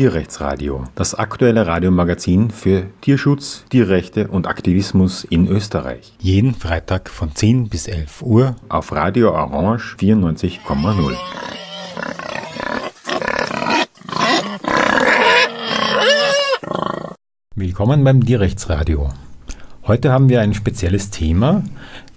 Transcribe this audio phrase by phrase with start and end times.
[0.00, 6.14] Tierrechtsradio, das aktuelle Radiomagazin für Tierschutz, Tierrechte und Aktivismus in Österreich.
[6.18, 11.16] Jeden Freitag von 10 bis 11 Uhr auf Radio Orange 94,0.
[17.54, 19.10] Willkommen beim Tierrechtsradio.
[19.86, 21.62] Heute haben wir ein spezielles Thema,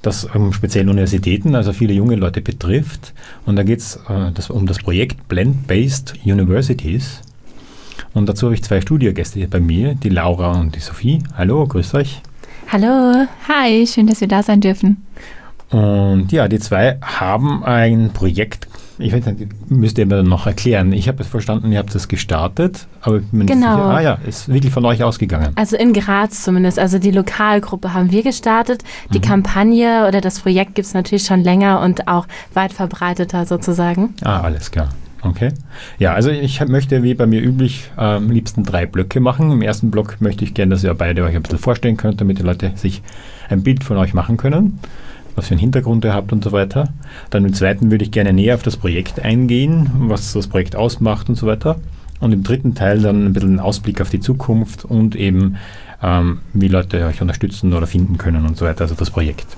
[0.02, 3.14] das ähm, speziell Universitäten, also viele junge Leute betrifft.
[3.46, 7.20] Und da geht es äh, um das Projekt Blend-Based Universities.
[8.14, 11.24] Und dazu habe ich zwei Studiogäste hier bei mir, die Laura und die Sophie.
[11.36, 12.22] Hallo, grüßt euch.
[12.72, 15.06] Hallo, hi, schön, dass wir da sein dürfen.
[15.70, 18.68] Und ja, die zwei haben ein Projekt
[19.00, 20.92] ich weiß nicht, müsst ihr mir dann noch erklären.
[20.94, 23.76] Ich habe es verstanden, ihr habt es gestartet, aber ich bin genau.
[23.76, 25.52] sicher, ah ja, ist wirklich von euch ausgegangen.
[25.56, 28.84] Also in Graz zumindest, also die Lokalgruppe haben wir gestartet.
[29.12, 29.24] Die mhm.
[29.24, 34.14] Kampagne oder das Projekt gibt es natürlich schon länger und auch weit verbreiteter sozusagen.
[34.22, 34.90] Ah, alles klar.
[35.24, 35.52] Okay.
[36.00, 39.52] Ja, also ich möchte wie bei mir üblich äh, am liebsten drei Blöcke machen.
[39.52, 42.40] Im ersten Block möchte ich gerne, dass ihr beide euch ein bisschen vorstellen könnt, damit
[42.40, 43.02] die Leute sich
[43.50, 44.80] ein Bild von euch machen können
[45.36, 46.90] was für einen Hintergrund ihr habt und so weiter.
[47.30, 51.30] Dann im zweiten würde ich gerne näher auf das Projekt eingehen, was das Projekt ausmacht
[51.30, 51.78] und so weiter.
[52.20, 55.58] Und im dritten Teil dann ein bisschen einen Ausblick auf die Zukunft und eben,
[56.02, 59.58] ähm, wie Leute euch unterstützen oder finden können und so weiter, also das Projekt.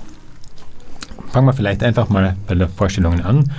[1.36, 3.52] Fangen wir vielleicht einfach mal bei den Vorstellungen an.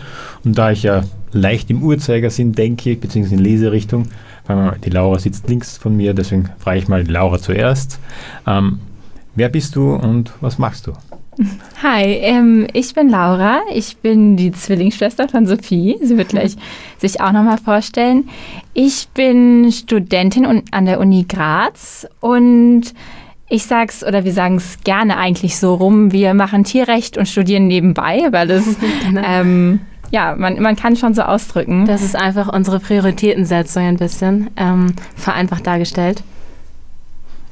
[0.43, 4.07] Und da ich ja leicht im Uhrzeigersinn denke, beziehungsweise in Leserichtung,
[4.83, 7.99] die Laura sitzt links von mir, deswegen frage ich mal die Laura zuerst.
[8.47, 8.79] Ähm,
[9.35, 10.93] wer bist du und was machst du?
[11.83, 13.59] Hi, ähm, ich bin Laura.
[13.71, 15.99] Ich bin die Zwillingsschwester von Sophie.
[16.01, 16.55] Sie wird gleich
[16.97, 18.27] sich auch nochmal vorstellen.
[18.73, 22.95] Ich bin Studentin an der Uni Graz und
[23.49, 26.11] ich sag's oder wir sagen es gerne eigentlich so rum.
[26.11, 29.21] Wir machen Tierrecht und studieren nebenbei, weil es genau.
[29.25, 29.79] ähm,
[30.11, 31.85] ja, man, man kann schon so ausdrücken.
[31.85, 36.23] Das ist einfach unsere Prioritätensetzung ein bisschen ähm, vereinfacht dargestellt.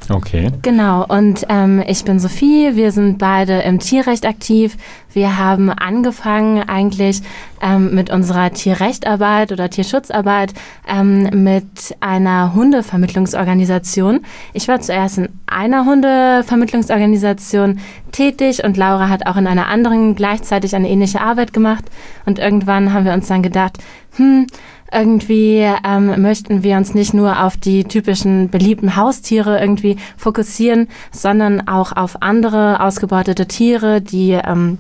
[0.09, 0.51] Okay.
[0.61, 4.77] Genau, und ähm, ich bin Sophie, wir sind beide im Tierrecht aktiv.
[5.11, 7.21] Wir haben angefangen eigentlich
[7.61, 10.53] ähm, mit unserer Tierrechtarbeit oder Tierschutzarbeit
[10.87, 14.25] ähm, mit einer Hundevermittlungsorganisation.
[14.53, 17.79] Ich war zuerst in einer Hundevermittlungsorganisation
[18.11, 21.85] tätig und Laura hat auch in einer anderen gleichzeitig eine ähnliche Arbeit gemacht.
[22.25, 23.77] Und irgendwann haben wir uns dann gedacht,
[24.17, 24.47] hm,
[24.95, 31.67] irgendwie ähm, möchten wir uns nicht nur auf die typischen beliebten Haustiere irgendwie fokussieren, sondern
[31.67, 34.77] auch auf andere ausgebeutete Tiere, die ähm,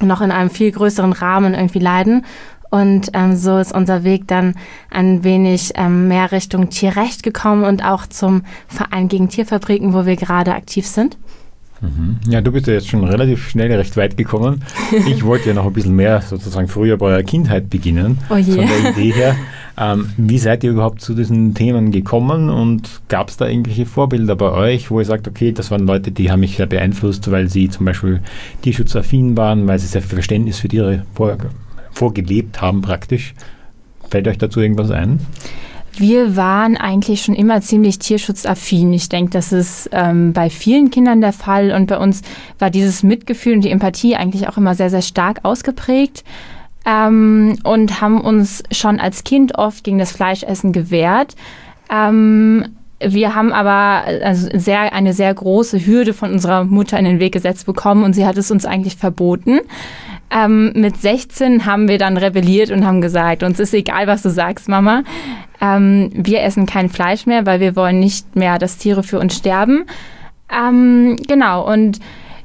[0.00, 2.24] noch in einem viel größeren Rahmen irgendwie leiden.
[2.70, 4.54] Und ähm, so ist unser Weg dann
[4.90, 10.16] ein wenig ähm, mehr Richtung Tierrecht gekommen und auch zum Verein gegen Tierfabriken, wo wir
[10.16, 11.16] gerade aktiv sind.
[11.80, 12.18] Mhm.
[12.28, 14.62] Ja, du bist ja jetzt schon relativ schnell recht weit gekommen.
[15.06, 18.52] Ich wollte ja noch ein bisschen mehr sozusagen früher bei eurer Kindheit beginnen, oh je.
[18.54, 19.36] von der Idee her.
[19.80, 24.34] Ähm, wie seid ihr überhaupt zu diesen Themen gekommen und gab es da irgendwelche Vorbilder
[24.34, 27.48] bei euch, wo ihr sagt, okay, das waren Leute, die haben mich sehr beeinflusst, weil
[27.48, 28.20] sie zum Beispiel
[28.62, 31.36] tierschutzaffin waren, weil sie sehr viel Verständnis für Tiere vor,
[31.92, 33.34] vorgelebt haben praktisch.
[34.10, 35.20] Fällt euch dazu irgendwas ein?
[35.98, 38.92] Wir waren eigentlich schon immer ziemlich tierschutzaffin.
[38.92, 41.72] Ich denke, das ist ähm, bei vielen Kindern der Fall.
[41.72, 42.22] Und bei uns
[42.60, 46.22] war dieses Mitgefühl und die Empathie eigentlich auch immer sehr, sehr stark ausgeprägt.
[46.86, 51.34] Ähm, und haben uns schon als Kind oft gegen das Fleischessen gewehrt.
[51.90, 52.64] Ähm,
[53.00, 57.32] wir haben aber also sehr, eine sehr große Hürde von unserer Mutter in den Weg
[57.32, 59.60] gesetzt bekommen und sie hat es uns eigentlich verboten.
[60.30, 64.30] Ähm, mit 16 haben wir dann rebelliert und haben gesagt, uns ist egal, was du
[64.30, 65.02] sagst, Mama.
[65.60, 69.36] Ähm, wir essen kein Fleisch mehr, weil wir wollen nicht mehr, dass Tiere für uns
[69.36, 69.84] sterben.
[70.50, 71.98] Ähm, genau, und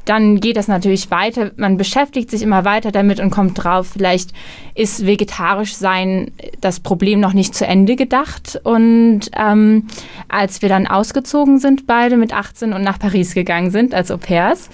[0.05, 1.51] dann geht das natürlich weiter.
[1.55, 4.31] Man beschäftigt sich immer weiter damit und kommt drauf, vielleicht
[4.75, 8.59] ist vegetarisch sein das Problem noch nicht zu Ende gedacht.
[8.63, 9.87] Und ähm,
[10.27, 14.17] als wir dann ausgezogen sind, beide mit 18 und nach Paris gegangen sind als Au
[14.17, 14.69] pairs,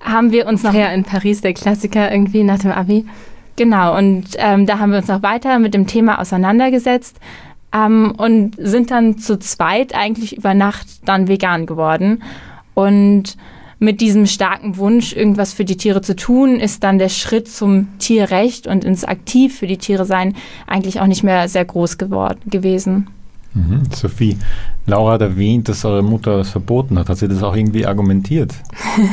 [0.00, 3.06] haben wir uns nachher in Paris, der Klassiker irgendwie nach dem Abi.
[3.56, 7.18] Genau, und ähm, da haben wir uns noch weiter mit dem Thema auseinandergesetzt
[7.74, 12.22] ähm, und sind dann zu zweit eigentlich über Nacht dann vegan geworden.
[12.74, 13.36] Und
[13.78, 17.88] mit diesem starken Wunsch, irgendwas für die Tiere zu tun, ist dann der Schritt zum
[17.98, 20.36] Tierrecht und ins Aktiv für die Tiere sein
[20.66, 23.08] eigentlich auch nicht mehr sehr groß geworden gewesen.
[23.52, 23.82] Mhm.
[23.92, 24.38] Sophie,
[24.86, 27.08] Laura hat erwähnt, dass eure Mutter das verboten hat.
[27.08, 28.54] Hat sie das auch irgendwie argumentiert?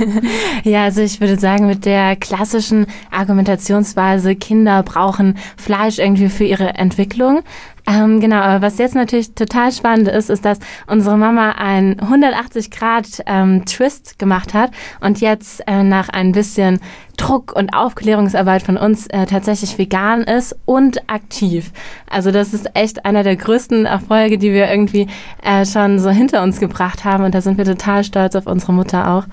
[0.63, 6.75] ja, also ich würde sagen, mit der klassischen Argumentationsweise, Kinder brauchen Fleisch irgendwie für ihre
[6.75, 7.42] Entwicklung,
[7.89, 14.10] Ähm, genau, aber was jetzt natürlich total spannend ist, ist, dass unsere Mama einen 180-Grad-Twist
[14.10, 16.81] ähm, gemacht hat und jetzt äh, nach ein bisschen
[17.17, 21.71] Druck und Aufklärungsarbeit von uns äh, tatsächlich vegan ist und aktiv.
[22.09, 25.07] Also das ist echt einer der größten Erfolge, die wir irgendwie
[25.43, 28.73] äh, schon so hinter uns gebracht haben und da sind wir total stolz auf unsere
[28.73, 29.25] Mutter auch.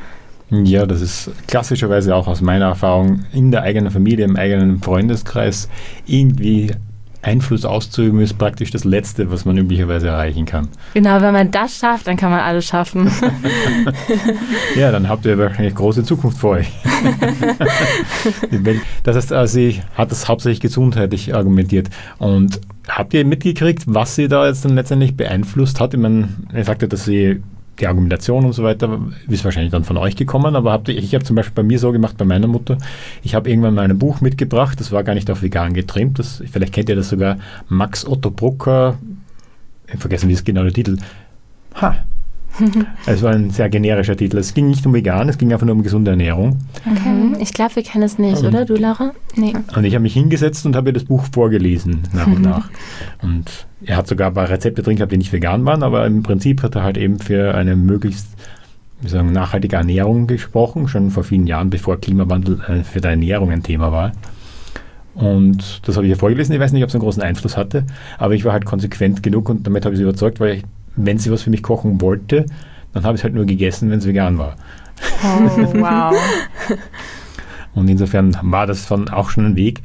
[0.50, 5.68] Ja, das ist klassischerweise auch aus meiner Erfahrung in der eigenen Familie, im eigenen Freundeskreis
[6.06, 6.70] irgendwie
[7.24, 10.68] Einfluss auszuüben, ist praktisch das Letzte, was man üblicherweise erreichen kann.
[10.92, 13.10] Genau, wenn man das schafft, dann kann man alles schaffen.
[14.76, 16.70] ja, dann habt ihr wahrscheinlich große Zukunft vor euch.
[19.02, 21.88] das heißt, also sie hat das hauptsächlich gesundheitlich argumentiert.
[22.18, 25.94] Und habt ihr mitgekriegt, was sie da jetzt dann letztendlich beeinflusst hat?
[25.94, 27.42] Ich meine, er sagte, dass sie
[27.78, 31.24] die Argumentation und so weiter ist wahrscheinlich dann von euch gekommen, aber habt ich habe
[31.24, 32.78] zum Beispiel bei mir so gemacht, bei meiner Mutter,
[33.22, 36.42] ich habe irgendwann mal ein Buch mitgebracht, das war gar nicht auf vegan getrimmt, das,
[36.50, 37.38] vielleicht kennt ihr das sogar,
[37.68, 38.98] Max Otto Brucker,
[39.86, 40.98] ich habe vergessen, wie ist genau der Titel,
[41.74, 41.96] ha,
[43.06, 44.38] es war ein sehr generischer Titel.
[44.38, 46.58] Es ging nicht um vegan, es ging einfach nur um gesunde Ernährung.
[46.80, 47.08] Okay.
[47.08, 47.36] Mhm.
[47.40, 49.12] Ich glaube, wir kennen es nicht, und, oder du, Laura?
[49.36, 49.54] Nee.
[49.76, 52.68] Und ich habe mich hingesetzt und habe das Buch vorgelesen, nach und nach.
[53.22, 56.22] Und er hat sogar ein paar Rezepte drin gehabt, die nicht vegan waren, aber im
[56.22, 58.28] Prinzip hat er halt eben für eine möglichst
[59.00, 63.50] wie sagen, nachhaltige Ernährung gesprochen, schon vor vielen Jahren, bevor Klimawandel äh, für die Ernährung
[63.50, 64.12] ein Thema war.
[65.14, 66.54] Und das habe ich ja vorgelesen.
[66.54, 67.84] Ich weiß nicht, ob es einen großen Einfluss hatte,
[68.18, 70.64] aber ich war halt konsequent genug und damit habe ich sie überzeugt, weil ich
[70.96, 72.46] wenn sie was für mich kochen wollte,
[72.92, 74.56] dann habe ich es halt nur gegessen, wenn es vegan war.
[75.22, 76.14] Oh, wow.
[77.74, 79.82] Und insofern war das von auch schon ein Weg.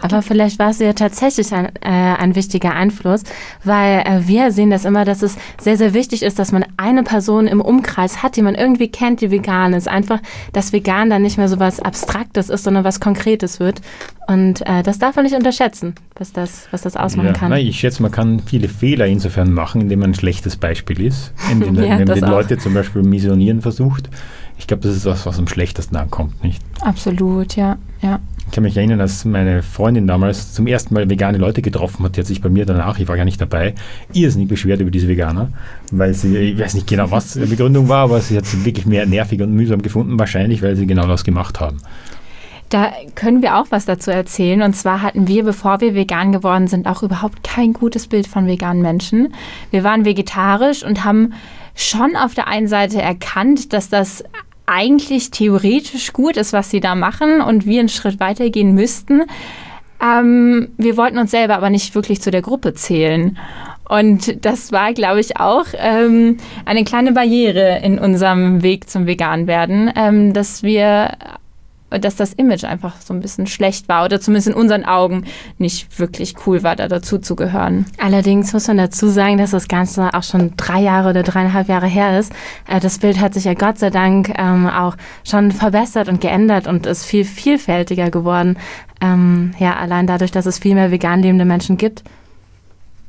[0.00, 3.22] Aber vielleicht war es ja tatsächlich ein, äh, ein wichtiger Einfluss,
[3.64, 7.02] weil äh, wir sehen das immer, dass es sehr, sehr wichtig ist, dass man eine
[7.02, 9.88] Person im Umkreis hat, die man irgendwie kennt, die vegan ist.
[9.88, 10.20] Einfach,
[10.52, 13.80] dass vegan dann nicht mehr so was Abstraktes ist, sondern was Konkretes wird.
[14.26, 17.50] Und äh, das darf man nicht unterschätzen, was das, was das ausmachen ja, kann.
[17.50, 21.32] Nein, ich schätze, man kann viele Fehler insofern machen, indem man ein schlechtes Beispiel ist.
[21.50, 24.10] Indem, ja, indem man die Leute zum Beispiel missionieren versucht.
[24.58, 26.62] Ich glaube, das ist was, was am schlechtesten ankommt, nicht?
[26.80, 28.20] Absolut, ja, ja.
[28.46, 32.16] Ich kann mich erinnern, als meine Freundin damals zum ersten Mal vegane Leute getroffen hat,
[32.16, 33.74] die hat sich bei mir danach, ich war gar nicht dabei,
[34.12, 35.50] irrsinnig beschwert über diese Veganer,
[35.92, 38.86] weil sie, ich weiß nicht genau, was die Begründung war, aber sie hat sie wirklich
[38.86, 41.78] mehr nervig und mühsam gefunden, wahrscheinlich, weil sie genau das gemacht haben.
[42.70, 44.60] Da können wir auch was dazu erzählen.
[44.62, 48.46] Und zwar hatten wir, bevor wir vegan geworden sind, auch überhaupt kein gutes Bild von
[48.46, 49.34] veganen Menschen.
[49.70, 51.32] Wir waren vegetarisch und haben
[51.74, 54.22] schon auf der einen Seite erkannt, dass das
[54.68, 59.22] eigentlich theoretisch gut ist, was sie da machen und wir einen Schritt weitergehen müssten.
[60.00, 63.38] Ähm, wir wollten uns selber aber nicht wirklich zu der Gruppe zählen.
[63.88, 66.36] Und das war, glaube ich, auch ähm,
[66.66, 71.12] eine kleine Barriere in unserem Weg zum Veganwerden, ähm, dass wir
[71.90, 75.24] dass das Image einfach so ein bisschen schlecht war oder zumindest in unseren Augen
[75.56, 77.86] nicht wirklich cool war, da dazu zu gehören.
[77.98, 81.86] Allerdings muss man dazu sagen, dass das Ganze auch schon drei Jahre oder dreieinhalb Jahre
[81.86, 82.32] her ist.
[82.66, 86.66] Äh, das Bild hat sich ja Gott sei Dank ähm, auch schon verbessert und geändert
[86.66, 88.58] und ist viel vielfältiger geworden.
[89.00, 92.02] Ähm, ja, allein dadurch, dass es viel mehr vegan lebende Menschen gibt.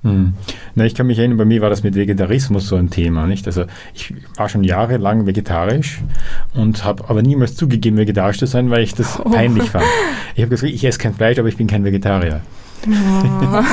[0.04, 0.34] Hm.
[0.76, 3.28] Na, ich kann mich erinnern, bei mir war das mit Vegetarismus so ein Thema.
[3.28, 3.48] Nicht?
[3.48, 6.02] Also ich war schon jahrelang vegetarisch
[6.54, 9.30] und habe aber niemals zugegeben, vegetarisch zu sein, weil ich das oh.
[9.30, 9.86] peinlich fand.
[10.36, 12.42] Ich habe gesagt, ich esse kein Fleisch, aber ich bin kein Vegetarier.
[12.88, 13.64] Oh.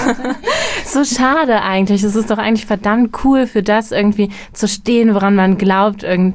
[0.84, 2.02] so schade eigentlich.
[2.02, 6.02] Es ist doch eigentlich verdammt cool, für das irgendwie zu stehen, woran man glaubt.
[6.02, 6.34] Und,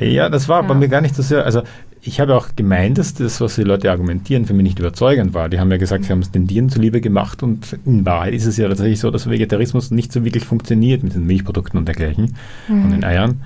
[0.00, 0.68] ja, das war ja.
[0.68, 1.44] bei mir gar nicht so sehr.
[1.44, 1.62] Also
[2.02, 5.48] ich habe auch gemeint, dass das, was die Leute argumentieren, für mich nicht überzeugend war.
[5.48, 8.46] Die haben ja gesagt, sie haben es den Tieren zuliebe gemacht und in Wahrheit ist
[8.46, 12.36] es ja tatsächlich so, dass Vegetarismus nicht so wirklich funktioniert mit den Milchprodukten und dergleichen
[12.68, 12.84] mhm.
[12.84, 13.42] und den Eiern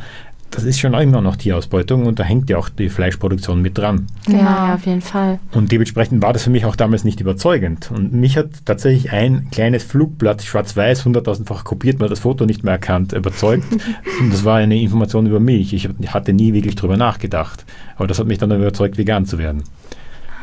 [0.50, 4.06] das ist schon immer noch Tierausbeutung und da hängt ja auch die Fleischproduktion mit dran.
[4.28, 5.40] Ja, ja, auf jeden Fall.
[5.52, 7.90] Und dementsprechend war das für mich auch damals nicht überzeugend.
[7.90, 12.62] Und mich hat tatsächlich ein kleines Flugblatt, schwarz-weiß, hunderttausendfach kopiert, man hat das Foto nicht
[12.62, 13.64] mehr erkannt, überzeugt.
[14.20, 15.72] und das war eine Information über Milch.
[15.72, 17.64] Ich hatte nie wirklich drüber nachgedacht.
[17.96, 19.64] Aber das hat mich dann überzeugt, vegan zu werden.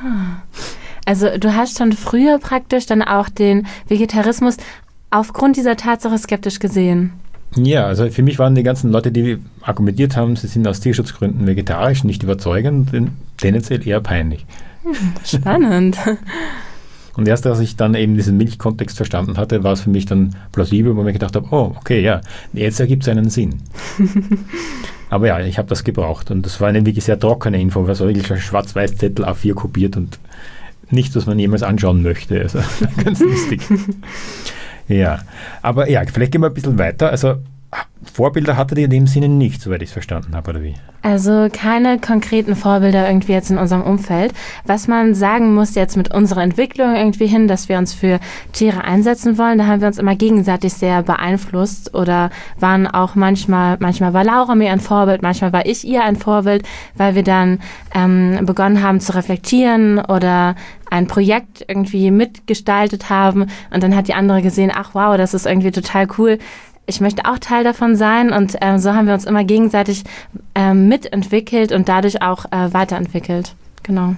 [0.04, 0.42] Ah.
[1.06, 4.58] Also du hast schon früher praktisch dann auch den Vegetarismus
[5.10, 7.14] aufgrund dieser Tatsache skeptisch gesehen.
[7.56, 11.46] Ja, also für mich waren die ganzen Leute, die argumentiert haben, sie sind aus Tierschutzgründen
[11.48, 12.92] vegetarisch, nicht überzeugend,
[13.38, 14.46] tendenziell eher peinlich.
[15.26, 15.98] Spannend.
[17.18, 20.36] Und erst als ich dann eben diesen Milchkontext verstanden hatte, war es für mich dann
[20.54, 22.22] plausibel, wo ich gedacht habe, oh, okay, ja,
[22.54, 23.62] jetzt ergibt es einen Sinn.
[25.10, 28.00] Aber ja, ich habe das gebraucht und das war eine wirklich sehr trockene Info, was
[28.00, 30.20] wirklich ein schwarz-weiß Zettel A4 kopiert und
[30.90, 32.40] nichts, was man jemals anschauen möchte.
[32.40, 32.60] Also
[33.04, 33.62] ganz lustig.
[34.92, 35.20] Ja,
[35.62, 37.10] aber ja, vielleicht gehen wir ein bisschen weiter.
[37.10, 37.38] Also
[38.14, 40.76] Vorbilder hattet ihr in dem Sinne nicht, soweit ich es verstanden habe, oder wie?
[41.04, 44.34] Also keine konkreten Vorbilder irgendwie jetzt in unserem Umfeld.
[44.66, 48.20] Was man sagen muss jetzt mit unserer Entwicklung irgendwie hin, dass wir uns für
[48.54, 53.78] Tiere einsetzen wollen, da haben wir uns immer gegenseitig sehr beeinflusst oder waren auch manchmal,
[53.80, 56.64] manchmal war Laura mir ein Vorbild, manchmal war ich ihr ein Vorbild,
[56.96, 57.60] weil wir dann
[57.96, 60.56] ähm, begonnen haben zu reflektieren oder
[60.90, 65.46] ein Projekt irgendwie mitgestaltet haben und dann hat die andere gesehen, ach wow, das ist
[65.46, 66.38] irgendwie total cool
[66.86, 70.04] ich möchte auch Teil davon sein und ähm, so haben wir uns immer gegenseitig
[70.56, 73.56] ähm, mitentwickelt und dadurch auch äh, weiterentwickelt.
[73.84, 74.16] Genau.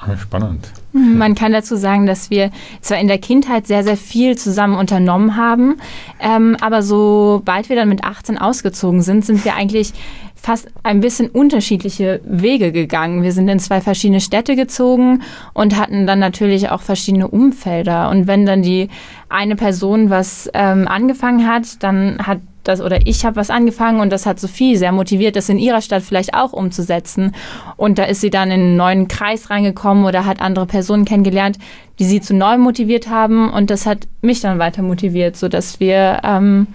[0.00, 0.70] Ah, spannend.
[0.92, 4.76] Mhm, man kann dazu sagen, dass wir zwar in der Kindheit sehr, sehr viel zusammen
[4.76, 5.76] unternommen haben,
[6.20, 9.92] ähm, aber sobald wir dann mit 18 ausgezogen sind, sind wir eigentlich
[10.40, 13.22] fast ein bisschen unterschiedliche Wege gegangen.
[13.22, 18.08] Wir sind in zwei verschiedene Städte gezogen und hatten dann natürlich auch verschiedene Umfelder.
[18.08, 18.88] Und wenn dann die
[19.28, 24.10] eine Person was ähm, angefangen hat, dann hat das oder ich habe was angefangen und
[24.10, 27.34] das hat Sophie sehr motiviert, das in ihrer Stadt vielleicht auch umzusetzen.
[27.76, 31.58] Und da ist sie dann in einen neuen Kreis reingekommen oder hat andere Personen kennengelernt,
[31.98, 36.20] die sie zu neu motiviert haben und das hat mich dann weiter motiviert, sodass wir
[36.22, 36.68] ähm,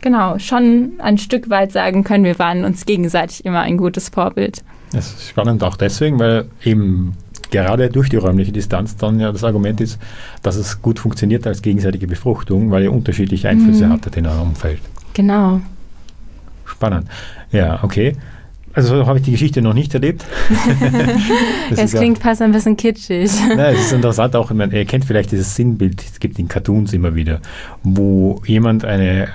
[0.00, 4.62] genau schon ein Stück weit sagen können, wir waren uns gegenseitig immer ein gutes Vorbild.
[4.92, 7.14] Das ist spannend auch deswegen, weil eben
[7.50, 9.98] gerade durch die räumliche Distanz dann ja das Argument ist,
[10.42, 13.92] dass es gut funktioniert als gegenseitige Befruchtung, weil ihr unterschiedliche Einflüsse mhm.
[13.92, 14.80] hattet in eurem Umfeld.
[15.18, 15.60] Genau.
[16.64, 17.08] Spannend.
[17.50, 18.14] Ja, okay.
[18.72, 20.24] Also habe ich die Geschichte noch nicht erlebt.
[21.76, 23.28] es klingt ja, fast ein bisschen kitschig.
[23.48, 26.92] Nein, es ist interessant auch, meine, ihr kennt vielleicht dieses Sinnbild, es gibt in Cartoons
[26.92, 27.40] immer wieder,
[27.82, 29.26] wo jemand eine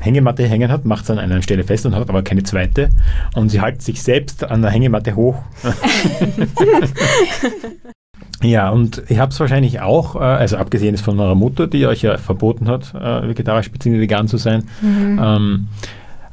[0.00, 2.88] Hängematte hängen hat, macht es an einer Stelle fest und hat aber keine zweite
[3.34, 5.36] und sie halten sich selbst an der Hängematte hoch.
[8.42, 11.86] Ja, und ihr habt es wahrscheinlich auch, äh, also abgesehen ist von eurer Mutter, die
[11.86, 14.00] euch ja verboten hat, äh, vegetarisch bzw.
[14.00, 15.20] vegan zu sein, mhm.
[15.22, 15.66] ähm,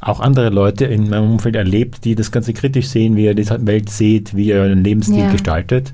[0.01, 3.47] auch andere Leute in meinem Umfeld erlebt, die das Ganze kritisch sehen, wie ihr die
[3.49, 5.31] Welt seht, wie ihr euren Lebensstil ja.
[5.31, 5.93] gestaltet.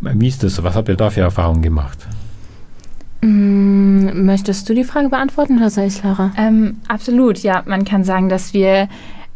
[0.00, 0.62] Wie ist das?
[0.62, 1.98] Was habt ihr da für Erfahrungen gemacht?
[3.20, 6.32] Mm, möchtest du die Frage beantworten oder soll ich, Lara?
[6.38, 7.62] Ähm, absolut, ja.
[7.66, 8.88] Man kann sagen, dass wir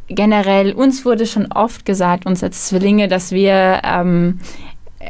[0.09, 4.41] generell, uns wurde schon oft gesagt, uns als Zwillinge, dass wir ähm,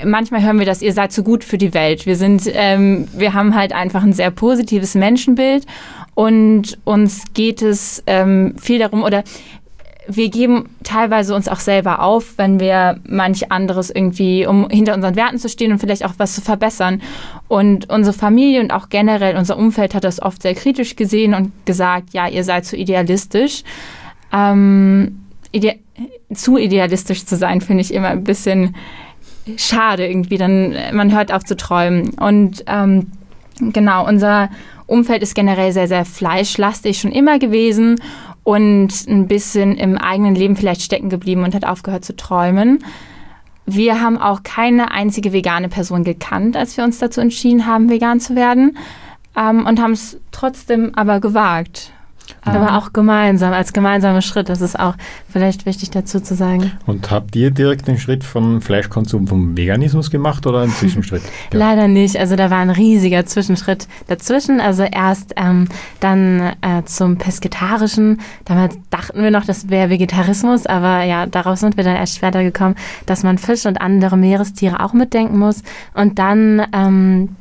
[0.04, 2.06] manchmal hören wir das, ihr seid so gut für die Welt.
[2.06, 5.66] Wir sind, ähm, wir haben halt einfach ein sehr positives Menschenbild
[6.14, 9.24] und uns geht es ähm, viel darum oder
[10.10, 15.16] wir geben teilweise uns auch selber auf, wenn wir manch anderes irgendwie, um hinter unseren
[15.16, 17.02] Werten zu stehen und vielleicht auch was zu verbessern.
[17.46, 21.52] Und unsere Familie und auch generell unser Umfeld hat das oft sehr kritisch gesehen und
[21.66, 23.64] gesagt, ja, ihr seid zu idealistisch.
[24.32, 25.76] Ähm, ide
[26.32, 28.74] zu idealistisch zu sein, finde ich immer ein bisschen
[29.56, 30.38] schade irgendwie.
[30.38, 32.10] Dann man hört auf zu träumen.
[32.18, 33.12] Und ähm,
[33.60, 34.50] genau, unser
[34.86, 38.00] Umfeld ist generell sehr, sehr fleischlastig schon immer gewesen
[38.42, 42.78] und ein bisschen im eigenen Leben vielleicht stecken geblieben und hat aufgehört zu träumen.
[43.66, 48.20] Wir haben auch keine einzige vegane Person gekannt, als wir uns dazu entschieden haben, vegan
[48.20, 48.78] zu werden
[49.36, 51.92] ähm, und haben es trotzdem aber gewagt.
[52.42, 54.94] Aber auch gemeinsam, als gemeinsamer Schritt, das ist auch
[55.30, 56.72] vielleicht wichtig dazu zu sagen.
[56.86, 61.22] Und habt ihr direkt den Schritt vom Fleischkonsum vom Veganismus gemacht oder einen Zwischenschritt?
[61.52, 61.58] Ja.
[61.58, 62.16] Leider nicht.
[62.16, 64.60] Also da war ein riesiger Zwischenschritt dazwischen.
[64.60, 65.68] Also erst ähm,
[66.00, 68.20] dann äh, zum Pesketarischen.
[68.44, 72.42] Damals dachten wir noch, das wäre Vegetarismus, aber ja, darauf sind wir dann erst später
[72.42, 72.74] gekommen,
[73.06, 75.62] dass man Fisch und andere Meerestiere auch mitdenken muss.
[75.94, 77.36] Und dann ähm,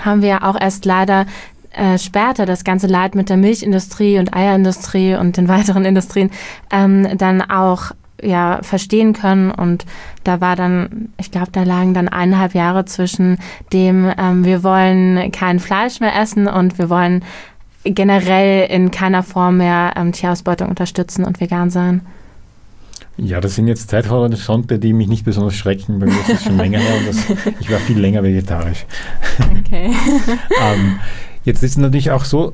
[0.00, 1.26] haben wir auch erst leider
[1.74, 6.30] äh, später das ganze Leid mit der Milchindustrie und Eierindustrie und den weiteren Industrien
[6.70, 9.84] ähm, dann auch ja verstehen können und
[10.24, 13.38] da war dann, ich glaube, da lagen dann eineinhalb Jahre zwischen
[13.72, 17.24] dem, ähm, wir wollen kein Fleisch mehr essen und wir wollen
[17.84, 22.02] generell in keiner Form mehr ähm, Tierausbeutung unterstützen und vegan sein.
[23.18, 25.98] Ja, das sind jetzt Zeithorizonte, die mich nicht besonders schrecken.
[25.98, 28.86] Bei mir ist schon länger her und das, ich war viel länger vegetarisch.
[29.60, 29.90] Okay.
[30.62, 30.98] ähm,
[31.44, 32.52] Jetzt ist es natürlich auch so,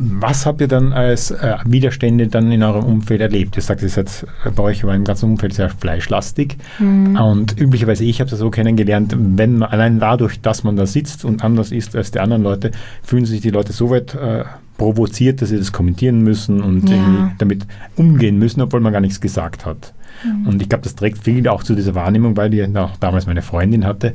[0.00, 3.56] was habt ihr dann als äh, Widerstände dann in eurem Umfeld erlebt?
[3.56, 6.56] Ihr sagt, ihr seid bei euch war im ganzen Umfeld sehr fleischlastig.
[6.78, 7.16] Mhm.
[7.16, 11.24] Und üblicherweise, ich habe das so kennengelernt, wenn man allein dadurch, dass man da sitzt
[11.24, 12.70] und anders ist als die anderen Leute,
[13.02, 14.44] fühlen sich die Leute so weit äh,
[14.76, 17.32] provoziert, dass sie das kommentieren müssen und ja.
[17.38, 17.66] damit
[17.96, 19.94] umgehen müssen, obwohl man gar nichts gesagt hat.
[20.24, 20.46] Mhm.
[20.46, 23.42] Und ich glaube, das trägt viel auch zu dieser Wahrnehmung, weil die auch damals meine
[23.42, 24.14] Freundin hatte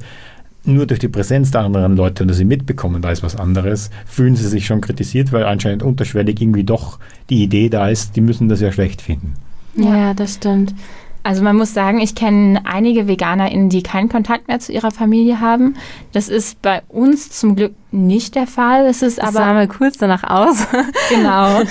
[0.66, 3.90] nur durch die Präsenz der anderen Leute und dass sie mitbekommen, da ist was anderes,
[4.06, 8.22] fühlen sie sich schon kritisiert, weil anscheinend unterschwellig irgendwie doch die Idee da ist, die
[8.22, 9.34] müssen das ja schlecht finden.
[9.76, 10.74] Ja, das stimmt.
[11.26, 15.40] Also man muss sagen, ich kenne einige VeganerInnen, die keinen Kontakt mehr zu ihrer Familie
[15.40, 15.76] haben.
[16.12, 18.86] Das ist bei uns zum Glück nicht der Fall.
[18.88, 20.68] Es ist das aber sah mal kurz danach aus.
[21.10, 21.62] genau.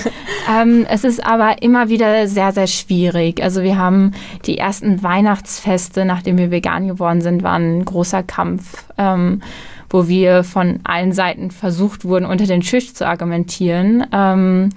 [0.51, 3.43] ähm, es ist aber immer wieder sehr, sehr schwierig.
[3.43, 4.13] Also wir haben
[4.47, 9.43] die ersten Weihnachtsfeste, nachdem wir vegan geworden sind, waren ein großer Kampf, ähm,
[9.87, 14.07] wo wir von allen Seiten versucht wurden, unter den Tisch zu argumentieren.
[14.11, 14.69] Ähm,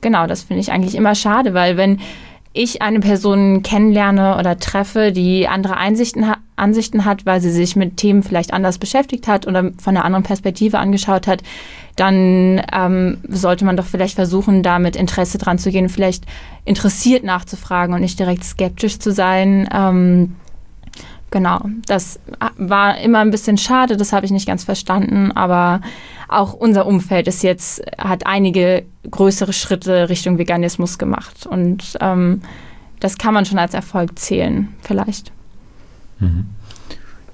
[0.00, 1.98] genau, das finde ich eigentlich immer schade, weil wenn
[2.54, 7.96] ich eine Person kennenlerne oder treffe, die andere Einsichten, Ansichten hat, weil sie sich mit
[7.96, 11.42] Themen vielleicht anders beschäftigt hat oder von einer anderen Perspektive angeschaut hat,
[11.96, 16.24] dann ähm, sollte man doch vielleicht versuchen, da mit Interesse dran zu gehen, vielleicht
[16.64, 19.68] interessiert nachzufragen und nicht direkt skeptisch zu sein.
[19.72, 20.36] Ähm,
[21.30, 22.20] genau, das
[22.58, 25.80] war immer ein bisschen schade, das habe ich nicht ganz verstanden, aber
[26.38, 31.46] auch unser Umfeld ist jetzt, hat einige größere Schritte Richtung Veganismus gemacht.
[31.46, 32.42] Und ähm,
[33.00, 35.32] das kann man schon als Erfolg zählen, vielleicht.
[36.18, 36.46] Mhm.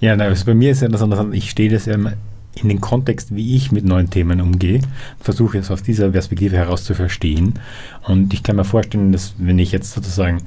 [0.00, 1.26] Ja, na, bei mir ist ja das anders.
[1.32, 4.80] Ich stehe das ja in den Kontext, wie ich mit neuen Themen umgehe,
[5.20, 7.54] versuche es aus dieser Perspektive heraus zu verstehen.
[8.06, 10.42] Und ich kann mir vorstellen, dass wenn ich jetzt sozusagen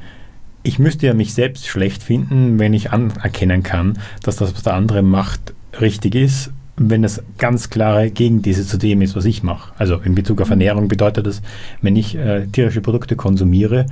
[0.64, 4.76] ich müsste ja mich selbst schlecht finden, wenn ich anerkennen kann, dass das, was der
[4.76, 6.52] andere macht, richtig ist
[6.90, 9.74] wenn es ganz klare Gegenthese zu dem ist, was ich mache.
[9.78, 10.54] Also in Bezug auf mhm.
[10.54, 11.42] Ernährung bedeutet das,
[11.82, 13.86] wenn ich äh, tierische Produkte konsumiere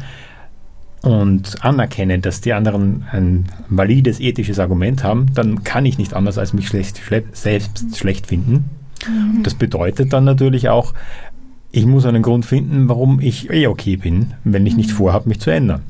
[1.02, 6.38] und anerkenne, dass die anderen ein valides ethisches Argument haben, dann kann ich nicht anders
[6.38, 7.94] als mich schlecht, schle selbst mhm.
[7.94, 8.66] schlecht finden.
[9.08, 9.44] Mhm.
[9.44, 10.94] Das bedeutet dann natürlich auch,
[11.72, 14.96] ich muss einen Grund finden, warum ich eh okay bin, wenn ich nicht mhm.
[14.96, 15.82] vorhabe, mich zu ändern.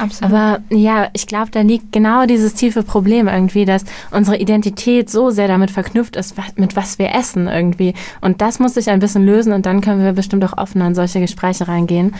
[0.00, 0.32] Absolut.
[0.32, 5.30] Aber ja, ich glaube, da liegt genau dieses tiefe Problem irgendwie, dass unsere Identität so
[5.30, 7.94] sehr damit verknüpft ist, mit was wir essen irgendwie.
[8.20, 10.94] Und das muss sich ein bisschen lösen und dann können wir bestimmt auch offener in
[10.94, 12.14] solche Gespräche reingehen.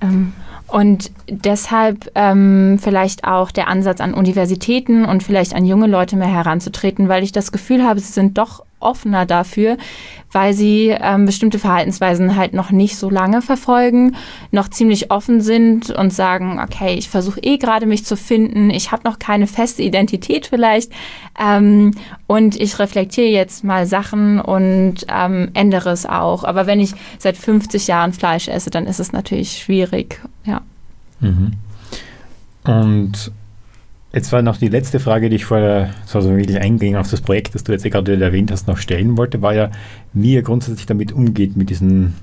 [0.00, 0.32] Ähm.
[0.70, 6.32] Und deshalb ähm, vielleicht auch der Ansatz an Universitäten und vielleicht an junge Leute mehr
[6.32, 9.76] heranzutreten, weil ich das Gefühl habe, sie sind doch offener dafür,
[10.32, 14.16] weil sie ähm, bestimmte Verhaltensweisen halt noch nicht so lange verfolgen,
[14.50, 18.90] noch ziemlich offen sind und sagen, okay, ich versuche eh gerade mich zu finden, ich
[18.90, 20.92] habe noch keine feste Identität vielleicht
[21.38, 21.92] ähm,
[22.26, 26.44] und ich reflektiere jetzt mal Sachen und ähm, ändere es auch.
[26.44, 30.20] Aber wenn ich seit 50 Jahren Fleisch esse, dann ist es natürlich schwierig.
[31.20, 31.52] Mhm.
[32.64, 33.32] Und
[34.12, 37.54] Jetzt war noch die letzte Frage, die ich vorher so wirklich einging auf das Projekt,
[37.54, 39.70] das du jetzt gerade erwähnt hast, noch stellen wollte, war ja,
[40.12, 42.14] wie ihr grundsätzlich damit umgeht, mit diesen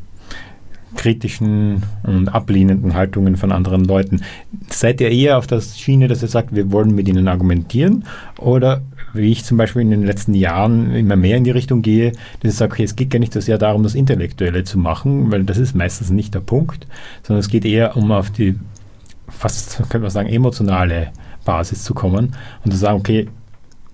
[0.97, 4.21] kritischen und ablehnenden Haltungen von anderen Leuten.
[4.69, 8.03] Seid ihr eher auf der Schiene, dass ihr sagt, wir wollen mit ihnen argumentieren?
[8.38, 8.81] Oder
[9.13, 12.51] wie ich zum Beispiel in den letzten Jahren immer mehr in die Richtung gehe, dass
[12.51, 15.45] ich sage, okay, es geht gar nicht so sehr darum, das Intellektuelle zu machen, weil
[15.45, 16.88] das ist meistens nicht der Punkt,
[17.23, 18.55] sondern es geht eher um auf die
[19.29, 21.11] fast, könnte man sagen, emotionale
[21.45, 23.27] Basis zu kommen und zu sagen, okay,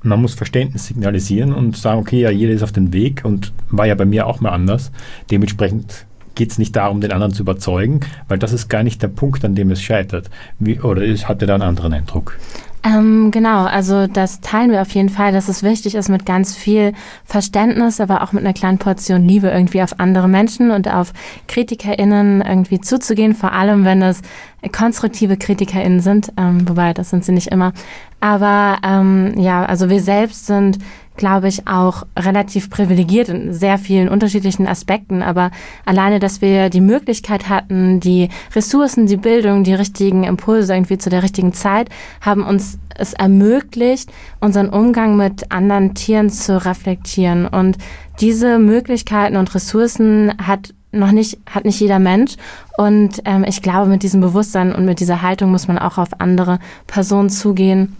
[0.01, 3.85] man muss Verständnis signalisieren und sagen, okay, ja, jeder ist auf dem Weg und war
[3.85, 4.91] ja bei mir auch mal anders.
[5.31, 9.07] Dementsprechend geht es nicht darum, den anderen zu überzeugen, weil das ist gar nicht der
[9.07, 10.29] Punkt, an dem es scheitert.
[10.59, 12.37] Wie, oder hat er da einen anderen Eindruck?
[12.85, 16.53] Ähm, genau, also das teilen wir auf jeden Fall, dass es wichtig ist, mit ganz
[16.53, 16.91] viel
[17.23, 21.13] Verständnis, aber auch mit einer kleinen Portion Liebe irgendwie auf andere Menschen und auf
[21.47, 24.21] KritikerInnen irgendwie zuzugehen, vor allem wenn es
[24.73, 27.71] konstruktive KritikerInnen sind, ähm, wobei das sind sie nicht immer.
[28.19, 30.79] Aber ähm, ja, also wir selbst sind
[31.15, 35.21] glaube ich, auch relativ privilegiert in sehr vielen unterschiedlichen Aspekten.
[35.21, 35.51] Aber
[35.85, 41.09] alleine, dass wir die Möglichkeit hatten, die Ressourcen, die Bildung, die richtigen Impulse irgendwie zu
[41.09, 41.89] der richtigen Zeit,
[42.21, 47.47] haben uns es ermöglicht, unseren Umgang mit anderen Tieren zu reflektieren.
[47.47, 47.77] Und
[48.19, 52.35] diese Möglichkeiten und Ressourcen hat noch nicht, hat nicht jeder Mensch.
[52.77, 56.09] Und ähm, ich glaube, mit diesem Bewusstsein und mit dieser Haltung muss man auch auf
[56.19, 57.95] andere Personen zugehen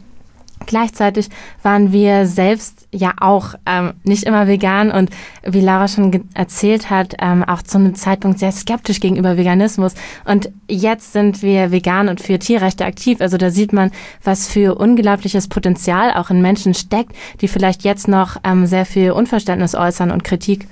[0.65, 1.29] Gleichzeitig
[1.61, 5.09] waren wir selbst ja auch ähm, nicht immer vegan und
[5.43, 9.95] wie Laura schon erzählt hat, ähm, auch zu einem Zeitpunkt sehr skeptisch gegenüber Veganismus.
[10.25, 13.21] Und jetzt sind wir vegan und für Tierrechte aktiv.
[13.21, 13.91] Also da sieht man,
[14.23, 19.11] was für unglaubliches Potenzial auch in Menschen steckt, die vielleicht jetzt noch ähm, sehr viel
[19.11, 20.67] Unverständnis äußern und Kritik.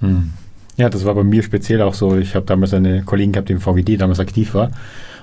[0.00, 0.32] Hm.
[0.76, 2.16] Ja, das war bei mir speziell auch so.
[2.16, 4.70] Ich habe damals eine Kollegin gehabt, die im VGD damals aktiv war.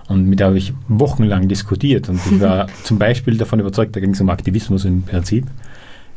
[0.07, 2.09] Und mit der habe ich wochenlang diskutiert.
[2.09, 5.45] Und ich war zum Beispiel davon überzeugt, da ging es um Aktivismus im Prinzip.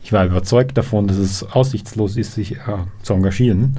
[0.02, 3.76] Ich war überzeugt davon, dass es aussichtslos ist, sich äh, zu engagieren,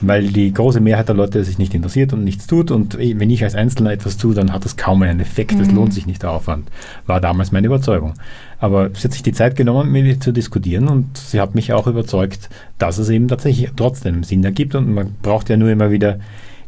[0.00, 2.70] weil die große Mehrheit der Leute sich nicht interessiert und nichts tut.
[2.70, 5.58] Und wenn ich als Einzelner etwas tue, dann hat das kaum einen Effekt.
[5.60, 5.74] Es mhm.
[5.74, 6.70] lohnt sich nicht der Aufwand.
[7.06, 8.14] War damals meine Überzeugung.
[8.60, 11.72] Aber sie hat sich die Zeit genommen, mit mir zu diskutieren und sie hat mich
[11.72, 14.76] auch überzeugt, dass es eben tatsächlich trotzdem Sinn ergibt.
[14.76, 16.20] Und man braucht ja nur immer wieder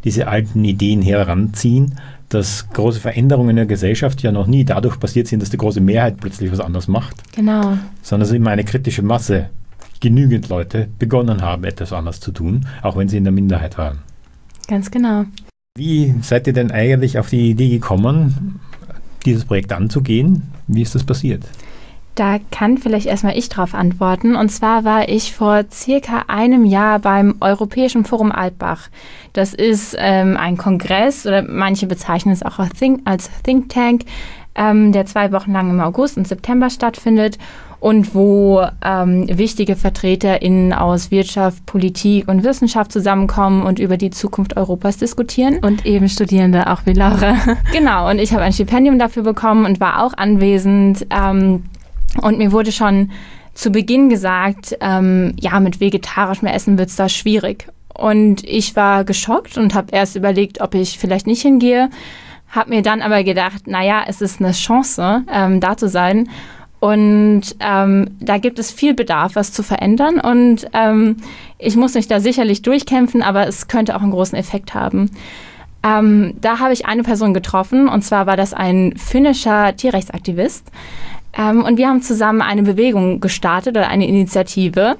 [0.04, 1.94] diese alten Ideen heranziehen
[2.30, 5.80] dass große Veränderungen in der Gesellschaft ja noch nie dadurch passiert sind, dass die große
[5.80, 7.16] Mehrheit plötzlich was anderes macht.
[7.34, 7.76] Genau.
[8.02, 9.50] Sondern dass immer eine kritische Masse,
[10.00, 13.98] genügend Leute begonnen haben, etwas anders zu tun, auch wenn sie in der Minderheit waren.
[14.66, 15.24] Ganz genau.
[15.76, 18.60] Wie seid ihr denn eigentlich auf die Idee gekommen,
[19.24, 20.44] dieses Projekt anzugehen?
[20.66, 21.44] Wie ist das passiert?
[22.14, 24.36] Da kann vielleicht erstmal ich drauf antworten.
[24.36, 28.88] Und zwar war ich vor circa einem Jahr beim Europäischen Forum Altbach.
[29.32, 34.02] Das ist ähm, ein Kongress oder manche bezeichnen es auch als Think, als Think Tank,
[34.54, 37.38] ähm, der zwei Wochen lang im August und September stattfindet
[37.80, 44.56] und wo ähm, wichtige VertreterInnen aus Wirtschaft, Politik und Wissenschaft zusammenkommen und über die Zukunft
[44.56, 45.58] Europas diskutieren.
[45.60, 47.36] Und eben Studierende, auch wie Laura.
[47.72, 51.06] genau, und ich habe ein Stipendium dafür bekommen und war auch anwesend.
[51.10, 51.62] Ähm,
[52.20, 53.10] und mir wurde schon
[53.54, 57.66] zu Beginn gesagt, ähm, ja, mit vegetarischem Essen wird es da schwierig.
[57.92, 61.90] Und ich war geschockt und habe erst überlegt, ob ich vielleicht nicht hingehe.
[62.48, 66.28] Habe mir dann aber gedacht, naja, es ist eine Chance, ähm, da zu sein.
[66.80, 70.18] Und ähm, da gibt es viel Bedarf, was zu verändern.
[70.18, 71.18] Und ähm,
[71.58, 75.10] ich muss mich da sicherlich durchkämpfen, aber es könnte auch einen großen Effekt haben.
[75.82, 80.70] Ähm, da habe ich eine Person getroffen, und zwar war das ein finnischer Tierrechtsaktivist.
[81.36, 84.96] Ähm, und wir haben zusammen eine Bewegung gestartet oder eine Initiative,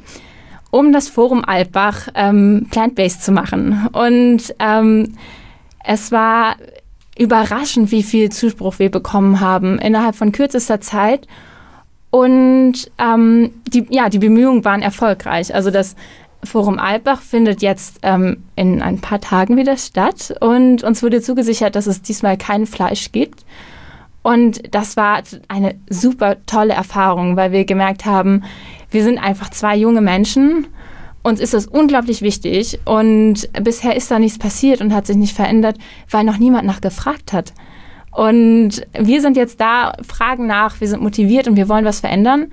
[0.70, 3.88] um das Forum Altbach ähm, plant-based zu machen.
[3.92, 5.14] Und ähm,
[5.84, 6.56] es war
[7.18, 11.26] überraschend, wie viel Zuspruch wir bekommen haben innerhalb von kürzester Zeit.
[12.10, 15.54] Und ähm, die, ja, die Bemühungen waren erfolgreich.
[15.54, 15.96] Also das
[16.42, 21.76] Forum Altbach findet jetzt ähm, in ein paar Tagen wieder statt und uns wurde zugesichert,
[21.76, 23.44] dass es diesmal kein Fleisch gibt.
[24.22, 28.42] Und das war eine super tolle Erfahrung, weil wir gemerkt haben,
[28.90, 30.66] wir sind einfach zwei junge Menschen.
[31.22, 35.34] Uns ist das unglaublich wichtig und bisher ist da nichts passiert und hat sich nicht
[35.34, 35.76] verändert,
[36.10, 37.52] weil noch niemand nach gefragt hat.
[38.10, 42.52] Und wir sind jetzt da, fragen nach, wir sind motiviert und wir wollen was verändern.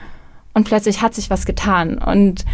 [0.54, 1.98] Und plötzlich hat sich was getan.
[1.98, 2.46] Und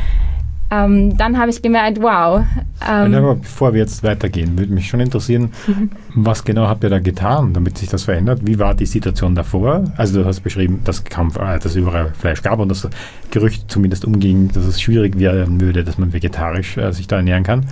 [0.73, 2.43] ähm, dann habe ich gemerkt, wow.
[2.87, 5.51] Ähm, aber bevor wir jetzt weitergehen, würde mich schon interessieren,
[6.15, 8.39] was genau habt ihr da getan, damit sich das verändert?
[8.43, 9.83] Wie war die Situation davor?
[9.97, 12.87] Also du hast beschrieben, dass, kaum, äh, dass es überall Fleisch gab und das
[13.29, 17.43] Gerücht zumindest umging, dass es schwierig werden würde, dass man vegetarisch äh, sich da ernähren
[17.43, 17.65] kann.